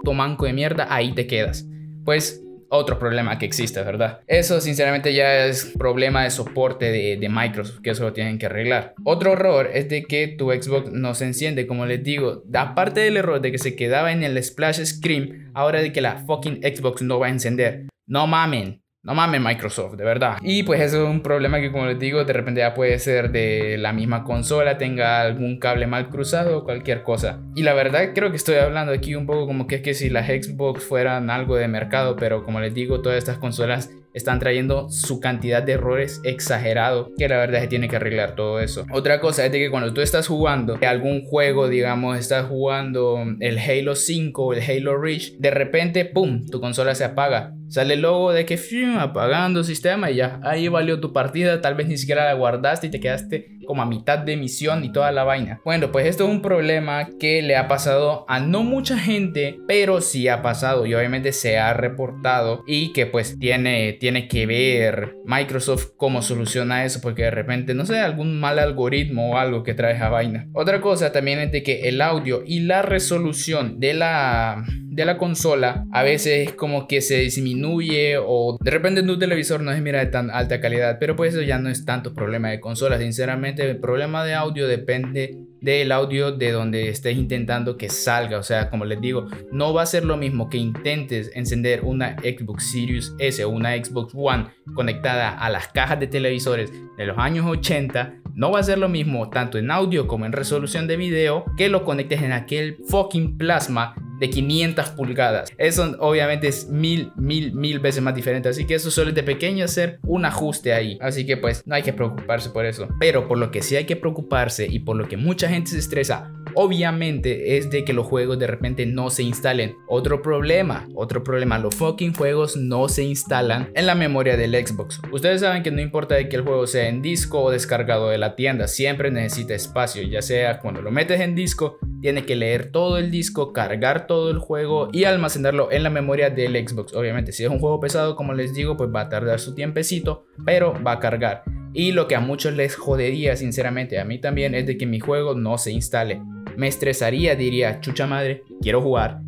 puto 0.00 0.12
manco 0.12 0.46
de 0.46 0.52
mierda, 0.52 0.88
ahí 0.90 1.12
te 1.12 1.26
quedas. 1.26 1.66
Pues 2.04 2.42
otro 2.70 2.98
problema 2.98 3.38
que 3.38 3.46
existe, 3.46 3.82
¿verdad? 3.82 4.20
Eso 4.26 4.60
sinceramente 4.60 5.12
ya 5.12 5.46
es 5.46 5.72
problema 5.78 6.24
de 6.24 6.30
soporte 6.30 6.90
de, 6.90 7.28
Microsoft, 7.28 7.80
que 7.82 7.90
eso 7.90 8.04
lo 8.04 8.12
tienen 8.12 8.38
que 8.38 8.46
arreglar. 8.46 8.94
Otro 9.04 9.34
error 9.34 9.70
es 9.72 9.88
de 9.88 10.04
que 10.04 10.28
tu 10.28 10.50
Xbox 10.50 10.90
no 10.90 11.14
se 11.14 11.26
enciende, 11.26 11.66
como 11.66 11.86
les 11.86 12.02
digo, 12.02 12.42
aparte 12.54 13.00
del 13.00 13.16
error 13.16 13.40
de 13.40 13.52
que 13.52 13.58
se 13.58 13.76
quedaba 13.76 14.12
en 14.12 14.22
el 14.22 14.42
splash 14.42 14.82
screen, 14.84 15.50
ahora 15.54 15.80
de 15.80 15.92
que 15.92 16.00
la 16.00 16.24
fucking 16.26 16.60
Xbox 16.62 17.02
no 17.02 17.18
va 17.18 17.26
a 17.26 17.30
encender. 17.30 17.86
No 18.06 18.26
mamen, 18.26 18.82
no 19.02 19.14
mames 19.14 19.40
Microsoft, 19.40 19.96
de 19.96 20.04
verdad. 20.04 20.36
Y 20.42 20.62
pues 20.62 20.80
eso 20.80 21.04
es 21.04 21.08
un 21.08 21.22
problema 21.22 21.60
que 21.60 21.72
como 21.72 21.86
les 21.86 21.98
digo, 21.98 22.24
de 22.24 22.32
repente 22.32 22.60
ya 22.60 22.74
puede 22.74 22.98
ser 22.98 23.30
de 23.30 23.78
la 23.78 23.92
misma 23.92 24.24
consola, 24.24 24.76
tenga 24.76 25.22
algún 25.22 25.58
cable 25.58 25.86
mal 25.86 26.10
cruzado 26.10 26.58
o 26.58 26.64
cualquier 26.64 27.02
cosa. 27.02 27.40
Y 27.54 27.62
la 27.62 27.72
verdad 27.72 28.10
creo 28.14 28.30
que 28.30 28.36
estoy 28.36 28.56
hablando 28.56 28.92
aquí 28.92 29.14
un 29.14 29.26
poco 29.26 29.46
como 29.46 29.66
que 29.66 29.76
es 29.76 29.82
que 29.82 29.94
si 29.94 30.10
las 30.10 30.26
Xbox 30.26 30.84
fueran 30.84 31.30
algo 31.30 31.56
de 31.56 31.68
mercado, 31.68 32.16
pero 32.16 32.44
como 32.44 32.60
les 32.60 32.74
digo, 32.74 33.00
todas 33.00 33.16
estas 33.16 33.38
consolas 33.38 33.90
están 34.14 34.38
trayendo 34.38 34.88
su 34.90 35.20
cantidad 35.20 35.62
de 35.62 35.72
errores 35.72 36.20
exagerado 36.24 37.12
que 37.16 37.28
la 37.28 37.38
verdad 37.38 37.60
se 37.60 37.68
tiene 37.68 37.88
que 37.88 37.96
arreglar 37.96 38.34
todo 38.34 38.60
eso. 38.60 38.86
Otra 38.92 39.20
cosa 39.20 39.46
es 39.46 39.52
de 39.52 39.58
que 39.58 39.70
cuando 39.70 39.92
tú 39.92 40.00
estás 40.00 40.26
jugando 40.26 40.78
algún 40.86 41.22
juego, 41.22 41.68
digamos, 41.68 42.18
estás 42.18 42.46
jugando 42.46 43.24
el 43.40 43.58
Halo 43.58 43.94
5 43.94 44.44
o 44.44 44.52
el 44.52 44.62
Halo 44.62 44.98
Reach, 44.98 45.32
de 45.38 45.50
repente, 45.50 46.04
¡pum!, 46.04 46.46
tu 46.46 46.60
consola 46.60 46.94
se 46.94 47.04
apaga 47.04 47.54
Sale 47.70 47.94
el 47.94 48.02
logo 48.02 48.32
de 48.32 48.44
que 48.46 48.58
apagando 48.98 49.62
sistema 49.62 50.10
y 50.10 50.16
ya, 50.16 50.40
ahí 50.42 50.66
valió 50.66 50.98
tu 50.98 51.12
partida, 51.12 51.60
tal 51.60 51.76
vez 51.76 51.86
ni 51.86 51.96
siquiera 51.96 52.24
la 52.24 52.34
guardaste 52.34 52.88
y 52.88 52.90
te 52.90 52.98
quedaste 52.98 53.59
como 53.70 53.82
a 53.82 53.86
mitad 53.86 54.18
de 54.18 54.36
misión 54.36 54.82
y 54.82 54.90
toda 54.90 55.12
la 55.12 55.22
vaina. 55.22 55.60
Bueno, 55.64 55.92
pues 55.92 56.04
esto 56.04 56.24
es 56.24 56.30
un 56.30 56.42
problema 56.42 57.08
que 57.20 57.40
le 57.40 57.54
ha 57.54 57.68
pasado 57.68 58.24
a 58.26 58.40
no 58.40 58.64
mucha 58.64 58.98
gente, 58.98 59.60
pero 59.68 60.00
sí 60.00 60.26
ha 60.26 60.42
pasado 60.42 60.86
y 60.86 60.94
obviamente 60.94 61.30
se 61.30 61.56
ha 61.56 61.72
reportado 61.72 62.64
y 62.66 62.92
que 62.92 63.06
pues 63.06 63.38
tiene, 63.38 63.92
tiene 63.92 64.26
que 64.26 64.44
ver 64.46 65.14
Microsoft 65.24 65.90
cómo 65.96 66.20
soluciona 66.20 66.84
eso 66.84 67.00
porque 67.00 67.22
de 67.22 67.30
repente, 67.30 67.72
no 67.74 67.86
sé, 67.86 68.00
algún 68.00 68.40
mal 68.40 68.58
algoritmo 68.58 69.30
o 69.30 69.36
algo 69.36 69.62
que 69.62 69.74
trae 69.74 69.94
esa 69.94 70.08
vaina. 70.08 70.48
Otra 70.52 70.80
cosa 70.80 71.12
también 71.12 71.38
es 71.38 71.52
de 71.52 71.62
que 71.62 71.88
el 71.88 72.00
audio 72.00 72.42
y 72.44 72.62
la 72.62 72.82
resolución 72.82 73.78
de 73.78 73.94
la 73.94 74.64
de 74.90 75.04
la 75.04 75.18
consola 75.18 75.86
a 75.92 76.02
veces 76.02 76.48
es 76.48 76.54
como 76.54 76.88
que 76.88 77.00
se 77.00 77.18
disminuye 77.20 78.16
o 78.18 78.58
de 78.60 78.70
repente 78.72 79.00
en 79.00 79.06
tu 79.06 79.18
televisor 79.18 79.60
no 79.60 79.70
es 79.70 79.80
mira 79.80 80.00
de 80.00 80.06
tan 80.06 80.30
alta 80.30 80.60
calidad, 80.60 80.98
pero 80.98 81.14
pues 81.14 81.32
eso 81.32 81.42
ya 81.42 81.58
no 81.60 81.68
es 81.68 81.84
tanto 81.84 82.12
problema 82.12 82.48
de 82.50 82.58
consola, 82.58 82.98
sinceramente 82.98 83.68
el 83.70 83.78
problema 83.78 84.24
de 84.24 84.34
audio 84.34 84.66
depende 84.66 85.38
del 85.60 85.92
audio 85.92 86.32
de 86.32 86.50
donde 86.50 86.88
estés 86.88 87.16
intentando 87.16 87.76
que 87.76 87.88
salga. 87.88 88.38
O 88.38 88.42
sea, 88.42 88.70
como 88.70 88.84
les 88.84 89.00
digo, 89.00 89.26
no 89.52 89.72
va 89.74 89.82
a 89.82 89.86
ser 89.86 90.04
lo 90.04 90.16
mismo 90.16 90.48
que 90.48 90.56
intentes 90.56 91.30
encender 91.34 91.82
una 91.84 92.16
Xbox 92.16 92.72
Series 92.72 93.14
S 93.18 93.44
o 93.44 93.50
una 93.50 93.72
Xbox 93.76 94.12
One 94.16 94.46
conectada 94.74 95.38
a 95.38 95.50
las 95.50 95.68
cajas 95.68 96.00
de 96.00 96.06
televisores 96.06 96.72
de 96.96 97.06
los 97.06 97.18
años 97.18 97.46
80. 97.46 98.14
No 98.34 98.50
va 98.52 98.60
a 98.60 98.64
ser 98.64 98.78
lo 98.78 98.88
mismo 98.88 99.28
tanto 99.28 99.58
en 99.58 99.70
audio 99.70 100.08
como 100.08 100.24
en 100.24 100.32
resolución 100.32 100.88
de 100.88 100.96
video 100.96 101.44
que 101.56 101.68
lo 101.68 101.84
conectes 101.84 102.22
en 102.22 102.32
aquel 102.32 102.78
fucking 102.88 103.36
plasma 103.36 103.94
de 104.20 104.30
500 104.30 104.90
pulgadas. 104.90 105.52
Eso 105.58 105.96
obviamente 105.98 106.46
es 106.48 106.68
mil, 106.68 107.10
mil, 107.16 107.52
mil 107.54 107.80
veces 107.80 108.02
más 108.02 108.14
diferente. 108.14 108.48
Así 108.48 108.66
que 108.66 108.74
eso 108.74 108.90
suele 108.90 109.12
de 109.12 109.22
pequeño 109.22 109.64
hacer 109.64 109.98
un 110.02 110.24
ajuste 110.24 110.72
ahí. 110.72 110.98
Así 111.00 111.26
que 111.26 111.36
pues 111.36 111.66
no 111.66 111.74
hay 111.74 111.82
que 111.82 111.92
preocuparse 111.92 112.50
por 112.50 112.66
eso. 112.66 112.88
Pero 113.00 113.26
por 113.26 113.38
lo 113.38 113.50
que 113.50 113.62
sí 113.62 113.76
hay 113.76 113.86
que 113.86 113.96
preocuparse 113.96 114.66
y 114.66 114.80
por 114.80 114.96
lo 114.96 115.08
que 115.08 115.16
mucha 115.16 115.48
gente 115.48 115.70
se 115.70 115.78
estresa 115.78 116.30
obviamente 116.54 117.56
es 117.56 117.70
de 117.70 117.84
que 117.84 117.92
los 117.92 118.06
juegos 118.06 118.38
de 118.38 118.46
repente 118.46 118.86
no 118.86 119.10
se 119.10 119.22
instalen. 119.22 119.76
Otro 119.88 120.22
problema, 120.22 120.88
otro 120.94 121.22
problema, 121.22 121.58
los 121.58 121.74
fucking 121.74 122.14
juegos 122.14 122.56
no 122.56 122.88
se 122.88 123.04
instalan 123.04 123.70
en 123.74 123.86
la 123.86 123.94
memoria 123.94 124.36
del 124.36 124.54
Xbox. 124.54 125.00
Ustedes 125.12 125.40
saben 125.40 125.62
que 125.62 125.70
no 125.70 125.80
importa 125.80 126.14
de 126.14 126.28
que 126.28 126.36
el 126.36 126.42
juego 126.42 126.66
sea 126.66 126.88
en 126.88 127.02
disco 127.02 127.40
o 127.40 127.50
descargado 127.50 128.08
de 128.08 128.18
la 128.18 128.36
tienda, 128.36 128.68
siempre 128.68 129.10
necesita 129.10 129.54
espacio, 129.54 130.02
ya 130.02 130.22
sea 130.22 130.58
cuando 130.58 130.82
lo 130.82 130.90
metes 130.90 131.20
en 131.20 131.34
disco, 131.34 131.78
tiene 132.00 132.24
que 132.24 132.36
leer 132.36 132.72
todo 132.72 132.98
el 132.98 133.10
disco, 133.10 133.52
cargar 133.52 134.06
todo 134.06 134.30
el 134.30 134.38
juego 134.38 134.88
y 134.92 135.04
almacenarlo 135.04 135.70
en 135.70 135.82
la 135.82 135.90
memoria 135.90 136.30
del 136.30 136.56
Xbox. 136.66 136.94
Obviamente, 136.94 137.32
si 137.32 137.44
es 137.44 137.50
un 137.50 137.58
juego 137.58 137.80
pesado, 137.80 138.16
como 138.16 138.32
les 138.32 138.54
digo, 138.54 138.76
pues 138.76 138.90
va 138.94 139.02
a 139.02 139.08
tardar 139.08 139.40
su 139.40 139.54
tiempecito, 139.54 140.26
pero 140.44 140.74
va 140.82 140.92
a 140.92 141.00
cargar. 141.00 141.42
Y 141.72 141.92
lo 141.92 142.08
que 142.08 142.16
a 142.16 142.20
muchos 142.20 142.54
les 142.54 142.74
jodería, 142.74 143.36
sinceramente, 143.36 144.00
a 144.00 144.04
mí 144.04 144.18
también, 144.18 144.54
es 144.54 144.66
de 144.66 144.76
que 144.76 144.86
mi 144.86 145.00
juego 145.00 145.34
no 145.34 145.56
se 145.56 145.72
instale 145.72 146.20
me 146.56 146.68
estresaría, 146.68 147.36
diría, 147.36 147.80
chucha 147.80 148.06
madre, 148.06 148.42
quiero 148.60 148.82
jugar. 148.82 149.20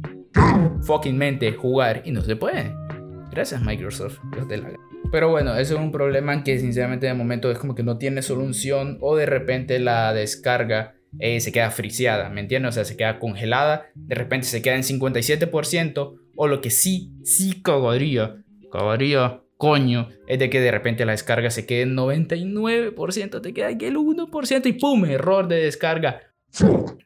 Fucking 0.83 1.17
mente, 1.17 1.53
jugar 1.53 2.03
y 2.05 2.11
no 2.11 2.21
se 2.21 2.37
puede. 2.37 2.75
Gracias 3.31 3.63
Microsoft, 3.63 4.19
Pero 5.11 5.31
bueno, 5.31 5.57
eso 5.57 5.75
es 5.75 5.81
un 5.81 5.91
problema 5.91 6.45
que 6.45 6.59
sinceramente 6.59 7.07
de 7.07 7.15
momento 7.15 7.51
es 7.51 7.59
como 7.59 7.75
que 7.75 7.83
no 7.83 7.97
tiene 7.97 8.21
solución 8.21 8.99
o 9.01 9.17
de 9.17 9.25
repente 9.25 9.79
la 9.79 10.13
descarga 10.13 10.95
eh, 11.19 11.41
se 11.41 11.53
queda 11.53 11.71
friseada, 11.71 12.29
¿me 12.31 12.41
entiendes? 12.41 12.71
O 12.71 12.73
sea, 12.73 12.85
se 12.85 12.97
queda 12.97 13.19
congelada, 13.19 13.87
de 13.95 14.15
repente 14.15 14.47
se 14.47 14.63
queda 14.63 14.77
en 14.77 14.83
57% 14.83 16.15
o 16.37 16.47
lo 16.47 16.61
que 16.61 16.71
sí, 16.71 17.13
sí 17.25 17.63
cagaría, 17.63 18.43
cagaría, 18.71 19.43
coño, 19.57 20.09
es 20.27 20.39
de 20.39 20.51
que 20.51 20.61
de 20.61 20.71
repente 20.71 21.05
la 21.05 21.13
descarga 21.13 21.51
se 21.51 21.67
quede 21.67 21.83
en 21.83 21.97
99%, 21.97 23.41
te 23.41 23.55
queda 23.55 23.69
aquí 23.69 23.85
el 23.87 23.97
1% 23.97 24.67
y 24.67 24.73
¡pum! 24.73 25.05
Error 25.05 25.47
de 25.49 25.65
descarga. 25.65 26.21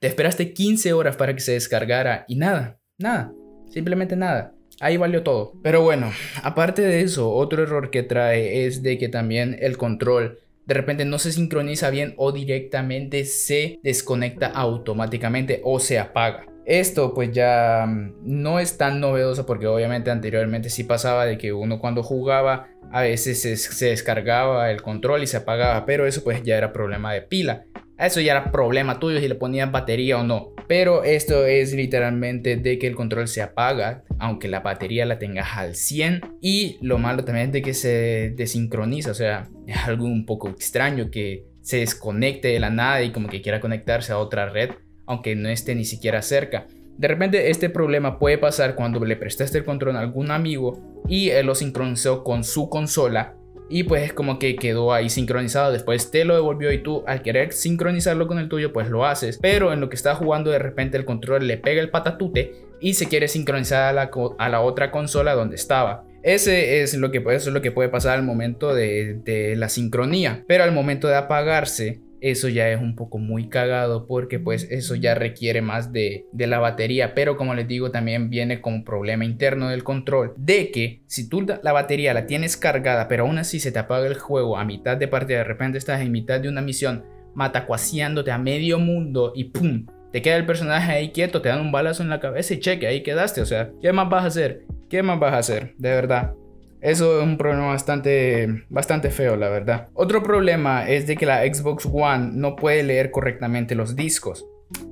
Te 0.01 0.07
esperaste 0.07 0.53
15 0.53 0.93
horas 0.93 1.17
para 1.17 1.35
que 1.35 1.41
se 1.41 1.53
descargara 1.53 2.25
y 2.29 2.37
nada, 2.37 2.81
nada, 2.99 3.33
simplemente 3.71 4.17
nada. 4.17 4.55
Ahí 4.81 4.97
valió 4.97 5.23
todo. 5.23 5.53
Pero 5.63 5.83
bueno, 5.83 6.13
aparte 6.43 6.83
de 6.83 7.01
eso, 7.01 7.31
otro 7.33 7.63
error 7.63 7.91
que 7.91 8.03
trae 8.03 8.67
es 8.67 8.83
de 8.83 8.99
que 8.99 9.09
también 9.09 9.57
el 9.61 9.79
control 9.79 10.39
de 10.67 10.75
repente 10.75 11.05
no 11.05 11.19
se 11.19 11.33
sincroniza 11.33 11.91
bien 11.91 12.15
o 12.17 12.33
directamente 12.33 13.25
se 13.25 13.79
desconecta 13.83 14.49
automáticamente 14.49 15.61
o 15.65 15.79
se 15.79 15.99
apaga. 15.99 16.56
Esto 16.67 17.15
pues 17.15 17.31
ya 17.31 17.87
mm, 17.87 18.15
no 18.25 18.59
es 18.59 18.77
tan 18.77 19.01
novedoso 19.01 19.47
porque 19.47 19.69
obviamente 19.69 20.11
anteriormente 20.11 20.69
sí 20.69 20.83
pasaba 20.85 21.25
de 21.25 21.39
que 21.39 21.53
uno 21.53 21.79
cuando 21.79 22.03
jugaba 22.03 22.69
a 22.93 23.03
veces 23.03 23.41
se, 23.41 23.87
descargaba 23.87 24.71
el 24.71 24.83
control 24.83 25.23
y 25.23 25.27
se 25.27 25.39
apagaba, 25.39 25.87
pero 25.87 26.07
eso 26.07 26.23
pues 26.25 26.43
ya 26.43 26.57
era 26.57 26.73
problema 26.73 27.13
de 27.13 27.23
pila. 27.23 27.65
Eso 27.99 28.21
ya 28.21 28.33
era 28.33 28.53
problema 28.53 28.99
tuyo 28.99 29.21
si 29.21 29.29
le 29.29 29.37
ponían 29.37 29.73
batería 29.73 30.19
o 30.19 30.23
no. 30.23 30.53
Pero 30.69 31.03
esto 31.05 31.47
es 31.47 31.73
literalmente 31.73 32.57
de 32.57 32.79
que 32.79 32.87
el 32.87 32.95
control 32.95 33.27
se 33.29 33.41
apaga, 33.41 34.05
aunque 34.19 34.49
la 34.49 34.61
batería 34.61 35.07
la 35.07 35.19
tengas 35.19 35.57
al 35.57 35.75
100. 35.75 36.21
Y 36.43 36.79
lo 36.83 36.99
malo 36.99 37.25
también 37.25 37.47
es 37.47 37.53
de 37.53 37.63
que 37.63 37.75
se 37.75 38.35
desincroniza, 38.37 39.13
o 39.13 39.15
sea, 39.15 39.49
es 39.67 39.77
algo 39.87 40.05
un 40.05 40.27
poco 40.27 40.49
extraño 40.49 41.11
que 41.11 41.45
se 41.63 41.79
desconecte 41.79 42.49
de 42.49 42.61
la 42.61 42.71
nada 42.71 43.03
y 43.03 43.11
como 43.11 43.29
que 43.29 43.43
quiera 43.43 43.61
conectarse 43.61 44.13
a 44.13 44.19
otra 44.19 44.49
red, 44.49 44.71
aunque 45.07 45.35
no 45.35 45.49
esté 45.49 45.75
ni 45.75 45.85
siquiera 45.85 46.23
cerca. 46.23 46.67
De 46.99 47.09
repente 47.09 47.51
este 47.51 47.69
problema 47.69 48.19
puede 48.19 48.39
pasar 48.39 48.75
cuando 48.75 49.05
le 49.05 49.17
prestaste 49.17 49.59
el 49.59 49.65
control 49.65 49.97
a 49.97 50.01
algún 50.01 50.31
amigo 50.31 51.03
y 51.09 51.31
él 51.31 51.47
lo 51.47 51.55
sincronizó 51.55 52.25
con 52.25 52.43
su 52.43 52.69
consola 52.69 53.35
y 53.69 53.83
pues 53.83 54.03
es 54.03 54.13
como 54.13 54.39
que 54.39 54.57
quedó 54.57 54.93
ahí 54.93 55.11
sincronizado, 55.11 55.73
después 55.73 56.11
te 56.11 56.25
lo 56.25 56.35
devolvió 56.35 56.73
y 56.73 56.83
tú 56.83 57.03
al 57.07 57.23
querer 57.23 57.53
sincronizarlo 57.53 58.29
con 58.29 58.39
el 58.39 58.49
tuyo 58.49 58.73
pues 58.73 58.89
lo 58.89 59.05
haces, 59.05 59.39
pero 59.41 59.73
en 59.73 59.81
lo 59.81 59.89
que 59.89 59.97
está 59.97 60.15
jugando 60.15 60.51
de 60.51 60.59
repente 60.59 60.97
el 60.97 61.05
control 61.05 61.47
le 61.47 61.57
pega 61.57 61.81
el 61.81 61.91
patatute 61.91 62.53
y 62.81 62.95
se 62.95 63.07
quiere 63.07 63.29
sincronizar 63.29 63.83
a 63.83 63.93
la, 63.93 64.11
a 64.39 64.49
la 64.49 64.61
otra 64.61 64.91
consola 64.91 65.35
donde 65.35 65.57
estaba. 65.57 66.05
Ese 66.23 66.83
es 66.83 66.95
lo 66.95 67.11
que, 67.11 67.19
eso 67.19 67.51
es 67.51 67.55
lo 67.55 67.63
que 67.63 67.71
puede 67.71 67.89
pasar 67.89 68.17
al 68.17 68.25
momento 68.25 68.75
de, 68.75 69.15
de 69.25 69.55
la 69.57 69.69
sincronía, 69.69 70.45
pero 70.47 70.65
al 70.65 70.73
momento 70.73 71.09
de 71.09 71.17
apagarse 71.17 72.01
eso 72.21 72.49
ya 72.49 72.69
es 72.71 72.81
un 72.81 72.97
poco 72.97 73.19
muy 73.19 73.49
cagado 73.49 74.07
porque 74.07 74.39
pues 74.39 74.67
eso 74.71 74.95
ya 74.95 75.15
requiere 75.15 75.63
más 75.63 75.93
de, 75.93 76.27
la 76.33 76.59
batería 76.59 77.15
pero 77.15 77.37
como 77.37 77.55
les 77.55 77.69
digo 77.69 77.91
también 77.91 78.31
viene 78.31 78.61
como 78.61 78.85
problema 78.85 79.25
interno 79.25 79.69
del 79.69 79.85
control 79.85 80.35
de 80.37 80.71
que 80.71 81.03
si 81.07 81.29
tú 81.29 81.47
la 81.63 81.73
batería 81.73 82.15
la 82.15 82.27
tienes 82.27 82.57
cargada 82.57 83.09
pero 83.09 83.25
aún 83.25 83.39
así 83.39 83.61
se 83.61 83.73
te 83.73 83.79
apaga 83.79 84.07
el 84.07 84.15
juego 84.15 84.57
a 84.57 84.65
mitad 84.65 84.97
de 84.97 85.09
partida 85.09 85.39
de 85.39 85.45
repente 85.45 85.79
estás 85.79 86.01
en 86.01 86.13
mitad 86.13 86.41
de 86.41 86.49
una 86.49 86.63
misión 86.63 87.05
matacuaseándote 87.35 88.31
a 88.31 88.39
medio 88.39 88.79
mundo 88.79 89.33
y 89.35 89.45
pum 89.45 89.87
te 90.13 90.23
queda 90.23 90.37
el 90.37 90.47
personaje 90.47 90.93
ahí 90.93 91.11
quieto 91.11 91.43
te 91.43 91.49
dan 91.49 91.61
un 91.61 91.73
balazo 91.73 92.03
en 92.03 92.11
la 92.11 92.21
cabeza 92.21 92.55
y 92.55 92.61
cheque 92.61 92.87
ahí 92.87 93.03
quedaste 93.03 93.41
o 93.41 93.47
sea 93.47 93.71
¿qué 93.83 93.93
más 93.93 94.09
vas 94.09 94.25
a 94.25 94.29
hacer? 94.29 94.63
¿qué 94.89 95.03
más 95.03 95.19
vas 95.19 95.35
a 95.35 95.39
hacer? 95.39 95.75
de 95.79 95.91
verdad 95.91 96.35
eso 96.81 97.21
es 97.21 97.25
un 97.25 97.39
problema 97.39 97.69
bastante, 97.69 98.65
bastante 98.69 99.11
feo, 99.11 99.37
la 99.37 99.49
verdad. 99.49 99.89
Otro 99.95 100.23
problema 100.23 100.89
es 100.89 101.07
de 101.07 101.17
que 101.17 101.27
la 101.27 101.43
Xbox 101.43 101.89
One 101.91 102.31
no 102.33 102.57
puede 102.57 102.83
leer 102.83 103.11
correctamente 103.11 103.75
los 103.75 103.97
discos. 103.97 104.47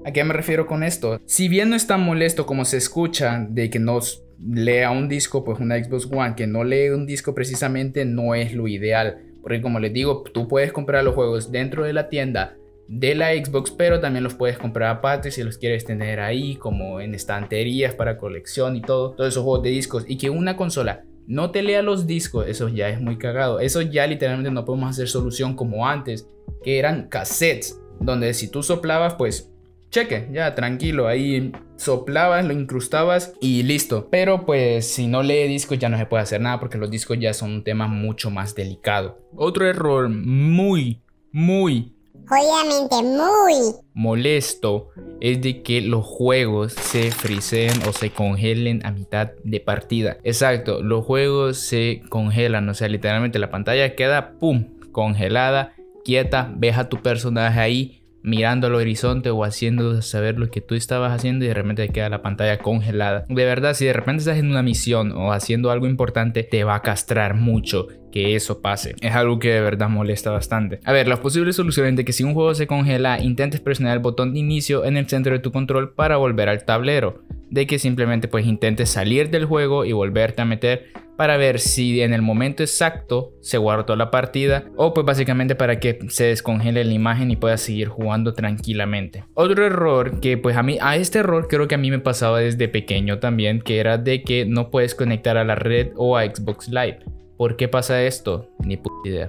¿A 0.05 0.13
qué 0.13 0.23
me 0.25 0.35
refiero 0.35 0.67
con 0.67 0.83
esto? 0.83 1.21
Si 1.27 1.49
bien 1.49 1.71
no 1.71 1.77
es 1.77 1.87
tan 1.87 2.01
molesto 2.01 2.47
como 2.47 2.65
se 2.65 2.77
escucha 2.77 3.47
de 3.49 3.71
que 3.71 3.79
no 3.79 3.99
lea 4.39 4.91
un 4.91 5.09
disco, 5.09 5.45
pues 5.45 5.59
una 5.59 5.83
Xbox 5.83 6.09
One 6.13 6.35
que 6.37 6.47
no 6.47 6.65
lee 6.65 6.91
un 6.91 7.07
disco 7.07 7.35
precisamente 7.35 8.05
no 8.05 8.35
es 8.35 8.55
lo 8.55 8.69
ideal. 8.69 9.19
Porque 9.43 9.61
como 9.61 9.81
les 9.81 9.93
digo, 9.93 10.23
tú 10.23 10.49
puedes 10.49 10.73
comprar 10.73 11.05
los 11.05 11.15
juegos 11.15 11.51
dentro 11.53 11.85
de 11.85 11.93
la 11.93 12.09
tienda 12.09 12.57
de 12.89 13.15
la 13.15 13.33
Xbox, 13.33 13.71
pero 13.71 14.01
también 14.01 14.25
los 14.25 14.35
puedes 14.35 14.59
comprar 14.59 14.97
aparte 14.97 15.31
si 15.31 15.43
los 15.43 15.59
quieres 15.59 15.85
tener 15.85 16.21
ahí, 16.21 16.57
como 16.57 17.01
en 17.01 17.15
estanterías 17.15 17.95
para 17.95 18.19
colección 18.19 18.77
y 18.77 18.83
todo, 18.83 19.13
todos 19.13 19.33
esos 19.33 19.43
juegos 19.43 19.63
de 19.63 19.71
discos. 19.71 20.05
Y 20.07 20.19
que 20.19 20.31
una 20.31 20.57
consola 20.57 21.05
no 21.27 21.51
te 21.51 21.63
lea 21.63 21.83
los 21.83 22.07
discos, 22.07 22.47
eso 22.49 22.69
ya 22.69 22.89
es 22.89 23.01
muy 23.01 23.19
cagado. 23.19 23.61
Eso 23.61 23.83
ya 23.83 24.07
literalmente 24.07 24.51
no 24.51 24.65
podemos 24.65 24.91
hacer 24.91 25.09
solución 25.09 25.57
como 25.57 25.89
antes, 25.89 26.29
que 26.63 26.79
eran 26.79 27.09
cassettes, 27.09 27.81
donde 28.01 28.35
si 28.35 28.49
tú 28.49 28.63
soplabas, 28.63 29.15
pues 29.15 29.51
cheque, 29.91 30.29
ya 30.33 30.55
tranquilo, 30.57 31.07
ahí 31.07 31.53
soplabas, 31.77 32.45
lo 32.45 32.53
incrustabas 32.53 33.35
y 33.41 33.63
listo. 33.63 34.09
Pero 34.11 34.45
pues 34.45 34.87
si 34.87 35.07
no 35.07 35.23
lee 35.23 35.47
discos 35.47 35.79
ya 35.79 35.89
no 35.89 35.97
se 35.97 36.07
puede 36.07 36.25
hacer 36.25 36.41
nada 36.41 36.59
porque 36.59 36.79
los 36.79 36.91
discos 36.91 37.19
ya 37.21 37.33
son 37.33 37.53
un 37.53 37.65
tema 37.65 37.87
mucho 37.87 38.31
más 38.31 38.55
delicado. 38.55 39.21
Otro 39.37 39.69
error 39.69 40.09
muy, 40.09 41.01
muy 41.31 41.94
obviamente 42.31 43.03
muy 43.03 43.75
molesto 43.95 44.91
es 45.21 45.41
de 45.41 45.63
que 45.63 45.81
los 45.81 46.05
juegos 46.05 46.73
se 46.73 47.11
friseen 47.11 47.73
o 47.89 47.93
se 47.93 48.11
congelen 48.11 48.85
a 48.85 48.91
mitad 48.91 49.31
de 49.45 49.61
partida. 49.61 50.19
Exacto, 50.25 50.83
los 50.83 51.05
juegos 51.05 51.59
se 51.59 52.03
congelan, 52.09 52.69
o 52.69 52.75
sea, 52.75 52.89
literalmente 52.89 53.39
la 53.39 53.51
pantalla 53.51 53.95
queda 53.95 54.33
pum, 54.39 54.67
congelada, 54.93 55.75
quieta, 56.05 56.53
ves 56.57 56.77
a 56.77 56.89
tu 56.89 57.03
personaje 57.03 57.61
ahí 57.61 58.01
mirando 58.25 58.69
al 58.69 58.75
horizonte 58.75 59.29
o 59.29 59.45
haciendo 59.45 60.01
saber 60.01 60.39
lo 60.39 60.51
que 60.51 60.63
tú 60.63 60.75
estabas 60.75 61.13
haciendo 61.13 61.45
y 61.45 61.49
de 61.49 61.55
repente 61.55 61.89
queda 61.91 62.09
la 62.09 62.23
pantalla 62.23 62.59
congelada. 62.59 63.27
De 63.29 63.45
verdad, 63.45 63.75
si 63.75 63.85
de 63.85 63.93
repente 63.93 64.21
estás 64.21 64.39
en 64.39 64.51
una 64.51 64.63
misión 64.63 65.13
o 65.13 65.33
haciendo 65.33 65.71
algo 65.71 65.87
importante, 65.87 66.43
te 66.43 66.65
va 66.65 66.77
a 66.77 66.83
castrar 66.83 67.35
mucho 67.35 67.87
que 68.15 68.37
eso 68.37 68.63
pase. 68.63 68.95
Es 69.01 69.13
algo 69.13 69.41
que 69.41 69.51
de 69.51 69.61
verdad 69.61 69.89
molesta 69.89 70.31
bastante. 70.31 70.79
A 70.85 70.93
ver, 70.93 71.09
las 71.09 71.19
posibles 71.19 71.57
soluciones 71.57 71.97
de 71.97 72.05
que 72.05 72.13
si 72.13 72.23
un 72.23 72.33
juego 72.33 72.55
se 72.55 72.69
congela, 72.69 73.19
intentes 73.19 73.61
presionar 73.61 73.95
el 73.95 74.03
botón 74.03 74.33
de 74.33 74.39
inicio 74.39 74.85
en 74.85 74.97
el 74.97 75.09
centro 75.09 75.33
de 75.33 75.41
tu 75.41 75.51
control 75.51 75.95
para 75.95 76.17
volver 76.17 76.49
al 76.49 76.65
tablero. 76.65 77.25
De 77.51 77.67
que 77.67 77.81
simplemente 77.81 78.29
pues 78.29 78.47
intentes 78.47 78.91
salir 78.91 79.31
del 79.31 79.47
juego 79.47 79.85
y 79.85 79.91
volverte 79.91 80.43
a 80.43 80.45
meter 80.45 80.93
para 81.17 81.37
ver 81.37 81.59
si 81.59 82.03
en 82.03 82.13
el 82.13 82.23
momento 82.23 82.63
exacto 82.63 83.33
se 83.41 83.59
guardó 83.59 83.97
la 83.97 84.13
partida 84.13 84.65
o 84.77 84.95
pues 84.95 85.05
básicamente 85.05 85.57
para 85.57 85.81
que 85.81 85.99
se 86.09 86.27
descongele 86.27 86.85
la 86.85 86.93
imagen 86.93 87.33
y 87.33 87.37
puedas 87.37 87.63
seguir 87.63 87.89
jugando 87.89 88.33
tranquilamente. 88.33 89.25
Otro 89.35 89.67
error 89.67 90.21
que 90.21 90.39
pues 90.39 90.57
a 90.57 90.63
mí, 90.63 90.79
a 90.81 90.97
este 90.97 91.19
error 91.19 91.49
creo 91.49 91.67
que 91.67 91.75
a 91.75 91.79
mí 91.79 91.91
me 91.91 91.99
pasaba 91.99 92.39
desde 92.39 92.69
pequeño 92.69 93.19
también, 93.19 93.61
que 93.61 93.79
era 93.79 93.99
de 93.99 94.23
que 94.23 94.47
no 94.47 94.71
puedes 94.71 94.95
conectar 94.95 95.37
a 95.37 95.45
la 95.45 95.57
red 95.57 95.91
o 95.97 96.17
a 96.17 96.25
Xbox 96.25 96.69
Live. 96.69 97.01
¿Por 97.37 97.57
qué 97.57 97.69
pasa 97.69 98.03
esto? 98.03 98.49
Ni 98.65 98.77
puta 98.77 99.09
idea. 99.09 99.29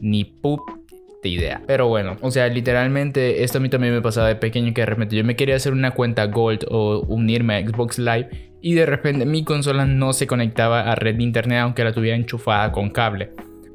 Ni 0.00 0.24
puta 0.24 0.72
idea. 1.22 1.62
Pero 1.66 1.88
bueno, 1.88 2.16
o 2.22 2.30
sea, 2.30 2.48
literalmente 2.48 3.44
esto 3.44 3.58
a 3.58 3.60
mí 3.60 3.68
también 3.68 3.94
me 3.94 4.02
pasaba 4.02 4.28
de 4.28 4.36
pequeño 4.36 4.74
que 4.74 4.82
de 4.82 4.86
repente 4.86 5.16
yo 5.16 5.24
me 5.24 5.36
quería 5.36 5.56
hacer 5.56 5.72
una 5.72 5.92
cuenta 5.92 6.26
Gold 6.26 6.66
o 6.68 7.00
unirme 7.08 7.56
a 7.56 7.60
Xbox 7.60 7.98
Live 7.98 8.50
y 8.60 8.74
de 8.74 8.86
repente 8.86 9.26
mi 9.26 9.44
consola 9.44 9.84
no 9.84 10.12
se 10.12 10.26
conectaba 10.26 10.90
a 10.90 10.94
red 10.94 11.16
de 11.16 11.22
internet 11.22 11.60
aunque 11.60 11.84
la 11.84 11.92
tuviera 11.92 12.16
enchufada 12.16 12.72
con 12.72 12.90
cable. 12.90 13.30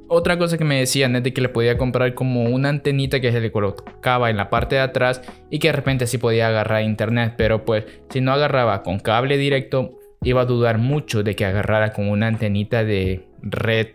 Otra 0.08 0.38
cosa 0.38 0.58
que 0.58 0.66
me 0.66 0.80
decían 0.80 1.16
es 1.16 1.24
de 1.24 1.34
que 1.34 1.42
le 1.42 1.50
podía 1.50 1.78
comprar 1.78 2.14
como 2.14 2.44
una 2.44 2.70
antenita 2.70 3.20
que 3.20 3.32
se 3.32 3.40
le 3.40 3.52
colocaba 3.52 4.30
en 4.30 4.38
la 4.38 4.50
parte 4.50 4.76
de 4.76 4.82
atrás 4.82 5.22
y 5.50 5.58
que 5.58 5.70
de 5.70 5.74
repente 5.74 6.06
sí 6.06 6.20
podía 6.20 6.48
agarrar 6.48 6.84
internet, 6.84 7.34
pero 7.38 7.66
pues 7.66 7.86
si 8.10 8.22
no 8.22 8.32
agarraba 8.34 8.84
con 8.84 9.00
cable 9.00 9.38
directo 9.38 9.98
iba 10.22 10.42
a 10.42 10.46
dudar 10.46 10.78
mucho 10.78 11.24
de 11.24 11.36
que 11.36 11.46
agarrara 11.46 11.92
con 11.94 12.10
una 12.10 12.28
antenita 12.28 12.84
de 12.84 13.28
red 13.46 13.88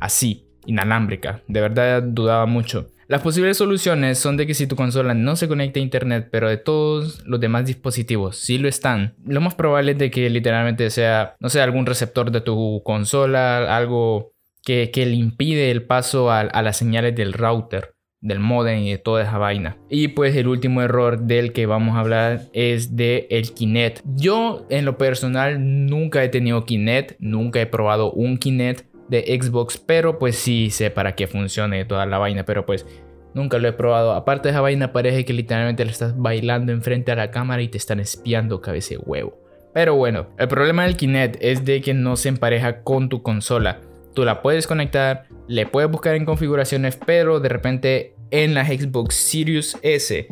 así, 0.00 0.46
inalámbrica. 0.66 1.42
De 1.48 1.60
verdad 1.60 2.02
dudaba 2.02 2.46
mucho. 2.46 2.88
Las 3.08 3.22
posibles 3.22 3.56
soluciones 3.56 4.18
son 4.18 4.36
de 4.36 4.46
que 4.46 4.52
si 4.52 4.66
tu 4.66 4.76
consola 4.76 5.14
no 5.14 5.34
se 5.34 5.48
conecta 5.48 5.80
a 5.80 5.82
internet, 5.82 6.28
pero 6.30 6.48
de 6.48 6.58
todos 6.58 7.24
los 7.24 7.40
demás 7.40 7.64
dispositivos 7.64 8.36
sí 8.36 8.58
lo 8.58 8.68
están, 8.68 9.14
lo 9.24 9.40
más 9.40 9.54
probable 9.54 9.92
es 9.92 9.98
de 9.98 10.10
que 10.10 10.28
literalmente 10.28 10.90
sea, 10.90 11.34
no 11.40 11.48
sé, 11.48 11.62
algún 11.62 11.86
receptor 11.86 12.30
de 12.30 12.42
tu 12.42 12.82
consola, 12.84 13.74
algo 13.74 14.32
que, 14.62 14.90
le 14.94 15.14
impide 15.14 15.70
el 15.70 15.84
paso 15.84 16.30
a, 16.30 16.40
a 16.40 16.60
las 16.60 16.76
señales 16.76 17.16
del 17.16 17.32
router 17.32 17.94
del 18.20 18.40
modem 18.40 18.80
y 18.80 18.90
de 18.90 18.98
toda 18.98 19.22
esa 19.22 19.38
vaina. 19.38 19.76
Y 19.88 20.08
pues 20.08 20.36
el 20.36 20.48
último 20.48 20.82
error 20.82 21.20
del 21.20 21.52
que 21.52 21.66
vamos 21.66 21.96
a 21.96 22.00
hablar 22.00 22.42
es 22.52 22.96
de 22.96 23.26
el 23.30 23.54
Kinect. 23.54 24.04
Yo 24.16 24.66
en 24.70 24.84
lo 24.84 24.98
personal 24.98 25.86
nunca 25.86 26.22
he 26.24 26.28
tenido 26.28 26.64
Kinect, 26.64 27.16
nunca 27.20 27.60
he 27.60 27.66
probado 27.66 28.12
un 28.12 28.38
Kinect 28.38 28.86
de 29.08 29.38
Xbox, 29.40 29.78
pero 29.78 30.18
pues 30.18 30.36
sí 30.36 30.70
sé 30.70 30.90
para 30.90 31.14
qué 31.14 31.26
funcione 31.26 31.84
toda 31.84 32.06
la 32.06 32.18
vaina, 32.18 32.44
pero 32.44 32.66
pues 32.66 32.86
nunca 33.34 33.58
lo 33.58 33.68
he 33.68 33.72
probado. 33.72 34.12
Aparte 34.12 34.48
de 34.48 34.52
esa 34.52 34.60
vaina 34.60 34.92
parece 34.92 35.24
que 35.24 35.32
literalmente 35.32 35.84
le 35.84 35.90
estás 35.90 36.16
bailando 36.16 36.72
enfrente 36.72 37.12
a 37.12 37.16
la 37.16 37.30
cámara 37.30 37.62
y 37.62 37.68
te 37.68 37.78
están 37.78 38.00
espiando 38.00 38.60
cabeza 38.60 38.94
huevo. 38.98 39.38
Pero 39.74 39.94
bueno, 39.94 40.28
el 40.38 40.48
problema 40.48 40.84
del 40.84 40.96
Kinect 40.96 41.36
es 41.40 41.64
de 41.64 41.80
que 41.80 41.94
no 41.94 42.16
se 42.16 42.28
empareja 42.30 42.82
con 42.82 43.08
tu 43.08 43.22
consola. 43.22 43.80
Tú 44.14 44.24
la 44.24 44.42
puedes 44.42 44.66
conectar, 44.66 45.26
le 45.46 45.66
puedes 45.66 45.90
buscar 45.90 46.14
en 46.14 46.24
configuraciones, 46.24 46.96
pero 46.96 47.40
de 47.40 47.48
repente 47.48 48.14
en 48.30 48.54
la 48.54 48.66
Xbox 48.66 49.14
Series 49.14 49.78
S 49.82 50.26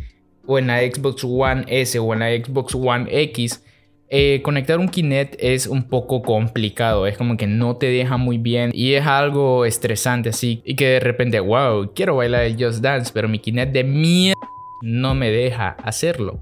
o 0.46 0.58
en 0.58 0.66
la 0.66 0.80
Xbox 0.80 1.22
One 1.24 1.64
S 1.68 1.98
o 1.98 2.12
en 2.12 2.20
la 2.20 2.30
Xbox 2.30 2.74
One 2.74 3.06
X 3.08 3.62
eh, 4.08 4.40
conectar 4.42 4.78
un 4.78 4.88
Kinect 4.88 5.34
es 5.38 5.66
un 5.66 5.88
poco 5.88 6.22
complicado, 6.22 7.06
es 7.06 7.18
como 7.18 7.36
que 7.36 7.46
no 7.46 7.76
te 7.76 7.86
deja 7.86 8.16
muy 8.16 8.38
bien 8.38 8.70
y 8.72 8.94
es 8.94 9.06
algo 9.06 9.64
estresante 9.64 10.28
así 10.28 10.62
y 10.64 10.76
que 10.76 10.86
de 10.90 11.00
repente, 11.00 11.40
wow, 11.40 11.92
quiero 11.94 12.16
bailar 12.16 12.44
el 12.44 12.62
Just 12.62 12.80
Dance, 12.80 13.10
pero 13.12 13.28
mi 13.28 13.40
Kinect 13.40 13.72
de 13.72 13.84
mierda 13.84 14.40
no 14.82 15.14
me 15.14 15.30
deja 15.30 15.70
hacerlo. 15.82 16.40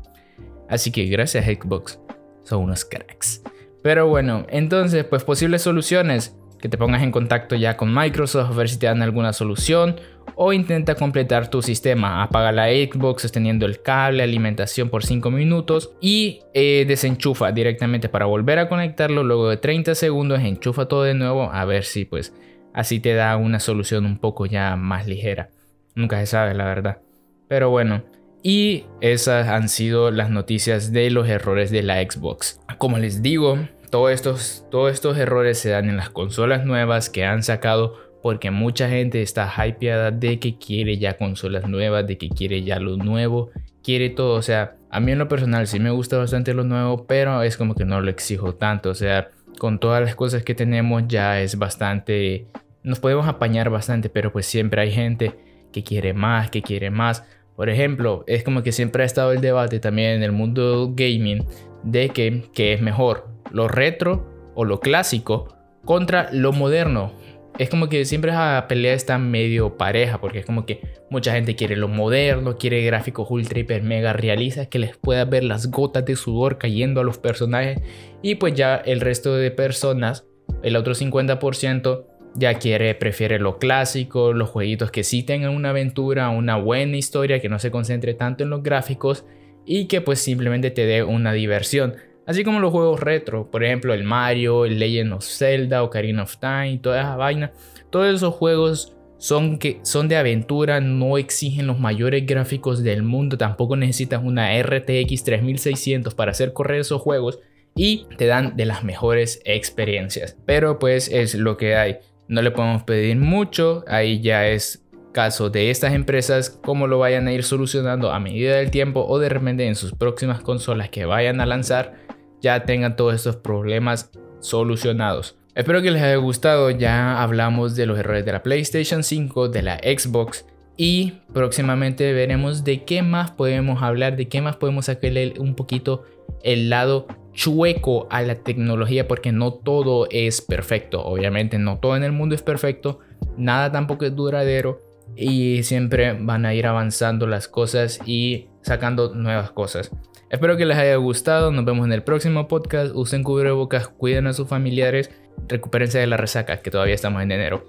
Así 0.68 0.90
que 0.90 1.06
gracias 1.06 1.47
Xbox, 1.47 2.00
son 2.42 2.64
unos 2.64 2.85
cracks. 2.85 3.42
Pero 3.83 4.09
bueno, 4.09 4.47
entonces 4.49 5.04
pues 5.04 5.25
posibles 5.25 5.62
soluciones, 5.62 6.37
que 6.64 6.71
te 6.71 6.78
pongas 6.78 7.02
en 7.02 7.11
contacto 7.11 7.56
ya 7.56 7.76
con 7.76 7.92
Microsoft 7.92 8.50
a 8.50 8.54
ver 8.54 8.71
si 8.71 8.78
te 8.78 8.87
dan 8.87 9.02
alguna 9.02 9.35
solución 9.35 9.97
o 10.35 10.54
intenta 10.54 10.94
completar 10.94 11.50
tu 11.50 11.61
sistema. 11.61 12.23
Apaga 12.23 12.52
la 12.52 12.68
Xbox 12.68 13.21
sosteniendo 13.21 13.66
el 13.66 13.83
cable, 13.83 14.23
alimentación 14.23 14.88
por 14.88 15.04
5 15.04 15.30
minutos 15.30 15.92
y 16.00 16.40
eh, 16.54 16.87
desenchufa 16.88 17.52
directamente 17.52 18.09
para 18.09 18.25
volver 18.25 18.59
a 18.59 18.71
conectarlo. 18.71 19.25
Luego 19.25 19.50
de 19.50 19.59
30 19.59 19.94
segundos 19.94 20.40
enchufa 20.40 20.88
todo 20.88 21.02
de 21.02 21.12
nuevo 21.12 21.50
a 21.52 21.66
ver 21.66 21.85
si 21.85 22.06
pues 22.06 22.33
así 22.73 22.99
te 22.99 23.12
da 23.12 23.37
una 23.37 23.61
solución 23.61 24.06
un 24.06 24.16
poco 24.16 24.47
ya 24.47 24.75
más 24.75 25.06
ligera. 25.06 25.50
Nunca 25.94 26.18
se 26.21 26.25
sabe 26.25 26.54
la 26.54 26.64
verdad. 26.64 27.02
Pero 27.47 27.68
bueno, 27.68 28.04
Y 28.42 28.85
esas 29.02 29.49
han 29.49 29.68
sido 29.68 30.11
las 30.11 30.30
noticias 30.30 30.92
de 30.92 31.11
los 31.11 31.28
errores 31.28 31.71
de 31.71 31.83
la 31.83 32.02
Xbox. 32.02 32.61
Como 32.78 32.99
les 32.99 33.23
digo, 33.23 33.59
todos 33.94 34.10
estos, 34.10 34.66
todos 34.72 34.92
estos 34.92 35.16
errores 35.18 35.56
se 35.56 35.70
dan 35.70 35.88
en 35.88 35.96
las 35.96 36.10
consolas 36.10 36.66
nuevas 36.66 37.08
que 37.10 37.24
han 37.24 37.44
sacado 37.44 37.94
porque 38.24 38.50
mucha 38.50 38.88
gente 38.88 39.22
está 39.22 39.48
hypeada 39.64 40.10
de 40.10 40.40
que 40.40 40.58
quiere 40.58 40.98
ya 40.98 41.16
consolas 41.16 41.68
nuevas, 41.68 42.04
de 42.04 42.18
que 42.18 42.28
quiere 42.28 42.64
ya 42.64 42.80
lo 42.80 42.96
nuevo, 42.96 43.50
quiere 43.84 44.10
todo. 44.10 44.34
O 44.34 44.42
sea, 44.42 44.74
a 44.90 44.98
mí 44.98 45.12
en 45.12 45.20
lo 45.20 45.28
personal 45.28 45.68
sí 45.68 45.78
me 45.78 45.92
gusta 45.92 46.18
bastante 46.18 46.54
lo 46.54 46.64
nuevo, 46.64 47.06
pero 47.06 47.40
es 47.44 47.56
como 47.56 47.76
que 47.76 47.84
no 47.84 48.00
lo 48.00 48.10
exijo 48.10 48.56
tanto. 48.56 48.90
O 48.90 48.94
sea, 48.96 49.30
con 49.58 49.78
todas 49.78 50.02
las 50.02 50.16
cosas 50.16 50.42
que 50.42 50.56
tenemos 50.56 51.04
ya 51.06 51.40
es 51.40 51.56
bastante... 51.56 52.48
Nos 52.82 52.98
podemos 52.98 53.28
apañar 53.28 53.70
bastante, 53.70 54.08
pero 54.08 54.32
pues 54.32 54.44
siempre 54.46 54.82
hay 54.82 54.90
gente 54.90 55.34
que 55.70 55.84
quiere 55.84 56.14
más, 56.14 56.50
que 56.50 56.62
quiere 56.62 56.90
más. 56.90 57.22
Por 57.54 57.68
ejemplo, 57.68 58.24
es 58.26 58.42
como 58.42 58.64
que 58.64 58.72
siempre 58.72 59.04
ha 59.04 59.06
estado 59.06 59.30
el 59.30 59.40
debate 59.40 59.78
también 59.78 60.16
en 60.16 60.24
el 60.24 60.32
mundo 60.32 60.90
gaming 60.96 61.46
de 61.84 62.08
que, 62.08 62.72
es 62.72 62.80
mejor, 62.80 63.28
lo 63.50 63.68
retro 63.68 64.52
o 64.54 64.64
lo 64.64 64.80
clásico 64.80 65.56
contra 65.84 66.28
lo 66.32 66.52
moderno. 66.52 67.12
Es 67.58 67.70
como 67.70 67.88
que 67.88 68.04
siempre 68.04 68.32
esa 68.32 68.66
pelea 68.68 68.94
está 68.94 69.16
medio 69.18 69.76
pareja, 69.76 70.20
porque 70.20 70.40
es 70.40 70.46
como 70.46 70.66
que 70.66 70.80
mucha 71.08 71.32
gente 71.32 71.54
quiere 71.54 71.76
lo 71.76 71.86
moderno, 71.86 72.56
quiere 72.56 72.82
gráficos 72.82 73.30
ultra 73.30 73.60
hiper 73.60 73.82
mega 73.82 74.12
realistas 74.12 74.66
que 74.66 74.80
les 74.80 74.96
pueda 74.96 75.24
ver 75.24 75.44
las 75.44 75.70
gotas 75.70 76.04
de 76.04 76.16
sudor 76.16 76.58
cayendo 76.58 77.00
a 77.00 77.04
los 77.04 77.18
personajes. 77.18 77.80
Y 78.22 78.36
pues 78.36 78.54
ya 78.54 78.74
el 78.74 79.00
resto 79.00 79.36
de 79.36 79.52
personas, 79.52 80.26
el 80.64 80.74
otro 80.74 80.94
50%, 80.94 82.06
ya 82.36 82.54
quiere, 82.54 82.92
prefiere 82.96 83.38
lo 83.38 83.58
clásico, 83.58 84.32
los 84.32 84.48
jueguitos 84.48 84.90
que 84.90 85.04
sí 85.04 85.22
tengan 85.22 85.54
una 85.54 85.70
aventura, 85.70 86.30
una 86.30 86.56
buena 86.56 86.96
historia, 86.96 87.40
que 87.40 87.48
no 87.48 87.60
se 87.60 87.70
concentre 87.70 88.14
tanto 88.14 88.42
en 88.42 88.50
los 88.50 88.64
gráficos 88.64 89.24
y 89.66 89.87
que 89.87 90.00
pues 90.00 90.21
simplemente 90.21 90.71
te 90.71 90.87
dé 90.87 91.02
una 91.02 91.33
diversión. 91.33 91.94
Así 92.26 92.42
como 92.42 92.61
los 92.61 92.71
juegos 92.73 93.00
retro, 93.00 93.50
por 93.50 93.64
ejemplo 93.64 93.92
el 93.92 94.04
Mario, 94.04 94.64
el 94.64 94.78
Legend 94.78 95.12
of 95.12 95.25
Zelda, 95.25 95.83
Ocarina 95.83 96.23
of 96.23 96.37
Time, 96.38 96.78
toda 96.83 97.00
esa 97.00 97.16
vaina. 97.16 97.52
Todos 97.90 98.14
esos 98.14 98.35
juegos 98.35 98.97
son, 99.18 99.59
que, 99.59 99.80
son 99.83 100.09
de 100.09 100.16
aventura, 100.16 100.80
no 100.80 101.18
exigen 101.18 101.66
los 101.66 101.78
mayores 101.78 102.26
gráficos 102.26 102.83
del 102.83 103.02
mundo, 103.02 103.38
tampoco 103.38 103.76
necesitas 103.76 104.23
una 104.23 104.50
RTX 104.62 105.25
3600 105.25 106.14
para 106.14 106.33
hacer 106.33 106.52
correr 106.52 106.80
esos 106.80 107.00
juegos 107.00 107.40
y 107.76 108.06
te 108.16 108.26
dan 108.26 108.56
de 108.56 108.66
las 108.66 108.85
mejores 108.85 109.40
experiencias. 109.44 110.37
Pero 110.47 110.78
pues 110.78 111.09
es 111.09 111.35
lo 111.35 111.56
que 111.56 111.76
hay. 111.76 111.99
No 112.26 112.40
le 112.40 112.50
podemos 112.50 112.85
pedir 112.85 113.16
mucho, 113.16 113.85
ahí 113.87 114.21
ya 114.21 114.49
es 114.49 114.83
caso 115.14 115.49
de 115.49 115.71
estas 115.71 115.94
empresas, 115.94 116.50
cómo 116.50 116.87
lo 116.87 116.99
vayan 116.99 117.26
a 117.26 117.33
ir 117.33 117.44
solucionando 117.44 118.12
a 118.12 118.21
medida 118.21 118.56
del 118.56 118.71
tiempo 118.71 119.06
o 119.09 119.18
de 119.18 119.30
repente 119.30 119.66
en 119.66 119.76
sus 119.76 119.92
próximas 119.92 120.42
consolas 120.42 120.90
que 120.90 121.06
vayan 121.06 121.40
a 121.40 121.47
lanzar 121.47 121.94
ya 122.42 122.66
tengan 122.66 122.97
todos 122.97 123.14
estos 123.14 123.37
problemas 123.37 124.11
solucionados. 124.40 125.38
Espero 125.54 125.80
que 125.80 125.90
les 125.90 126.02
haya 126.02 126.16
gustado, 126.16 126.68
ya 126.68 127.23
hablamos 127.23 127.75
de 127.75 127.87
los 127.87 127.99
errores 127.99 128.26
de 128.26 128.33
la 128.33 128.42
PlayStation 128.42 129.02
5, 129.02 129.49
de 129.49 129.62
la 129.62 129.78
Xbox 129.78 130.44
y 130.76 131.21
próximamente 131.33 132.12
veremos 132.12 132.64
de 132.64 132.85
qué 132.85 133.02
más 133.02 133.30
podemos 133.30 133.83
hablar, 133.83 134.16
de 134.16 134.28
qué 134.28 134.42
más 134.42 134.56
podemos 134.56 134.87
sacarle 134.87 135.35
un 135.38 135.54
poquito 135.54 136.02
el 136.42 136.68
lado 136.68 137.06
chueco 137.33 138.09
a 138.11 138.21
la 138.23 138.35
tecnología 138.35 139.09
porque 139.09 139.33
no 139.33 139.54
todo 139.54 140.09
es 140.11 140.42
perfecto. 140.42 141.02
Obviamente 141.04 141.59
no 141.59 141.78
todo 141.78 141.96
en 141.96 142.03
el 142.03 142.12
mundo 142.12 142.35
es 142.35 142.42
perfecto, 142.42 142.98
nada 143.38 143.72
tampoco 143.72 144.05
es 144.05 144.14
duradero 144.14 144.84
y 145.16 145.62
siempre 145.62 146.12
van 146.12 146.46
a 146.46 146.55
ir 146.55 146.66
avanzando 146.66 147.27
las 147.27 147.48
cosas 147.48 148.00
y 148.07 148.48
sacando 148.62 149.14
nuevas 149.14 149.50
cosas. 149.50 149.90
Espero 150.31 150.57
que 150.57 150.66
les 150.66 150.77
haya 150.77 150.96
gustado, 150.96 151.53
nos 151.53 151.64
vemos 151.64 151.87
en 151.87 151.92
el 151.92 152.03
próximo 152.03 152.48
podcast, 152.48 152.94
usen 152.94 153.22
cubrebocas, 153.22 153.88
cuiden 153.88 154.27
a 154.27 154.33
sus 154.33 154.48
familiares, 154.48 155.11
recupérense 155.48 155.98
de 155.98 156.07
la 156.07 156.16
resaca 156.16 156.59
que 156.59 156.70
todavía 156.70 156.94
estamos 156.94 157.22
en 157.22 157.33
enero. 157.33 157.64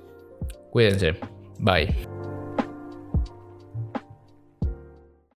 Cuídense, 0.72 1.16
bye. 1.60 2.35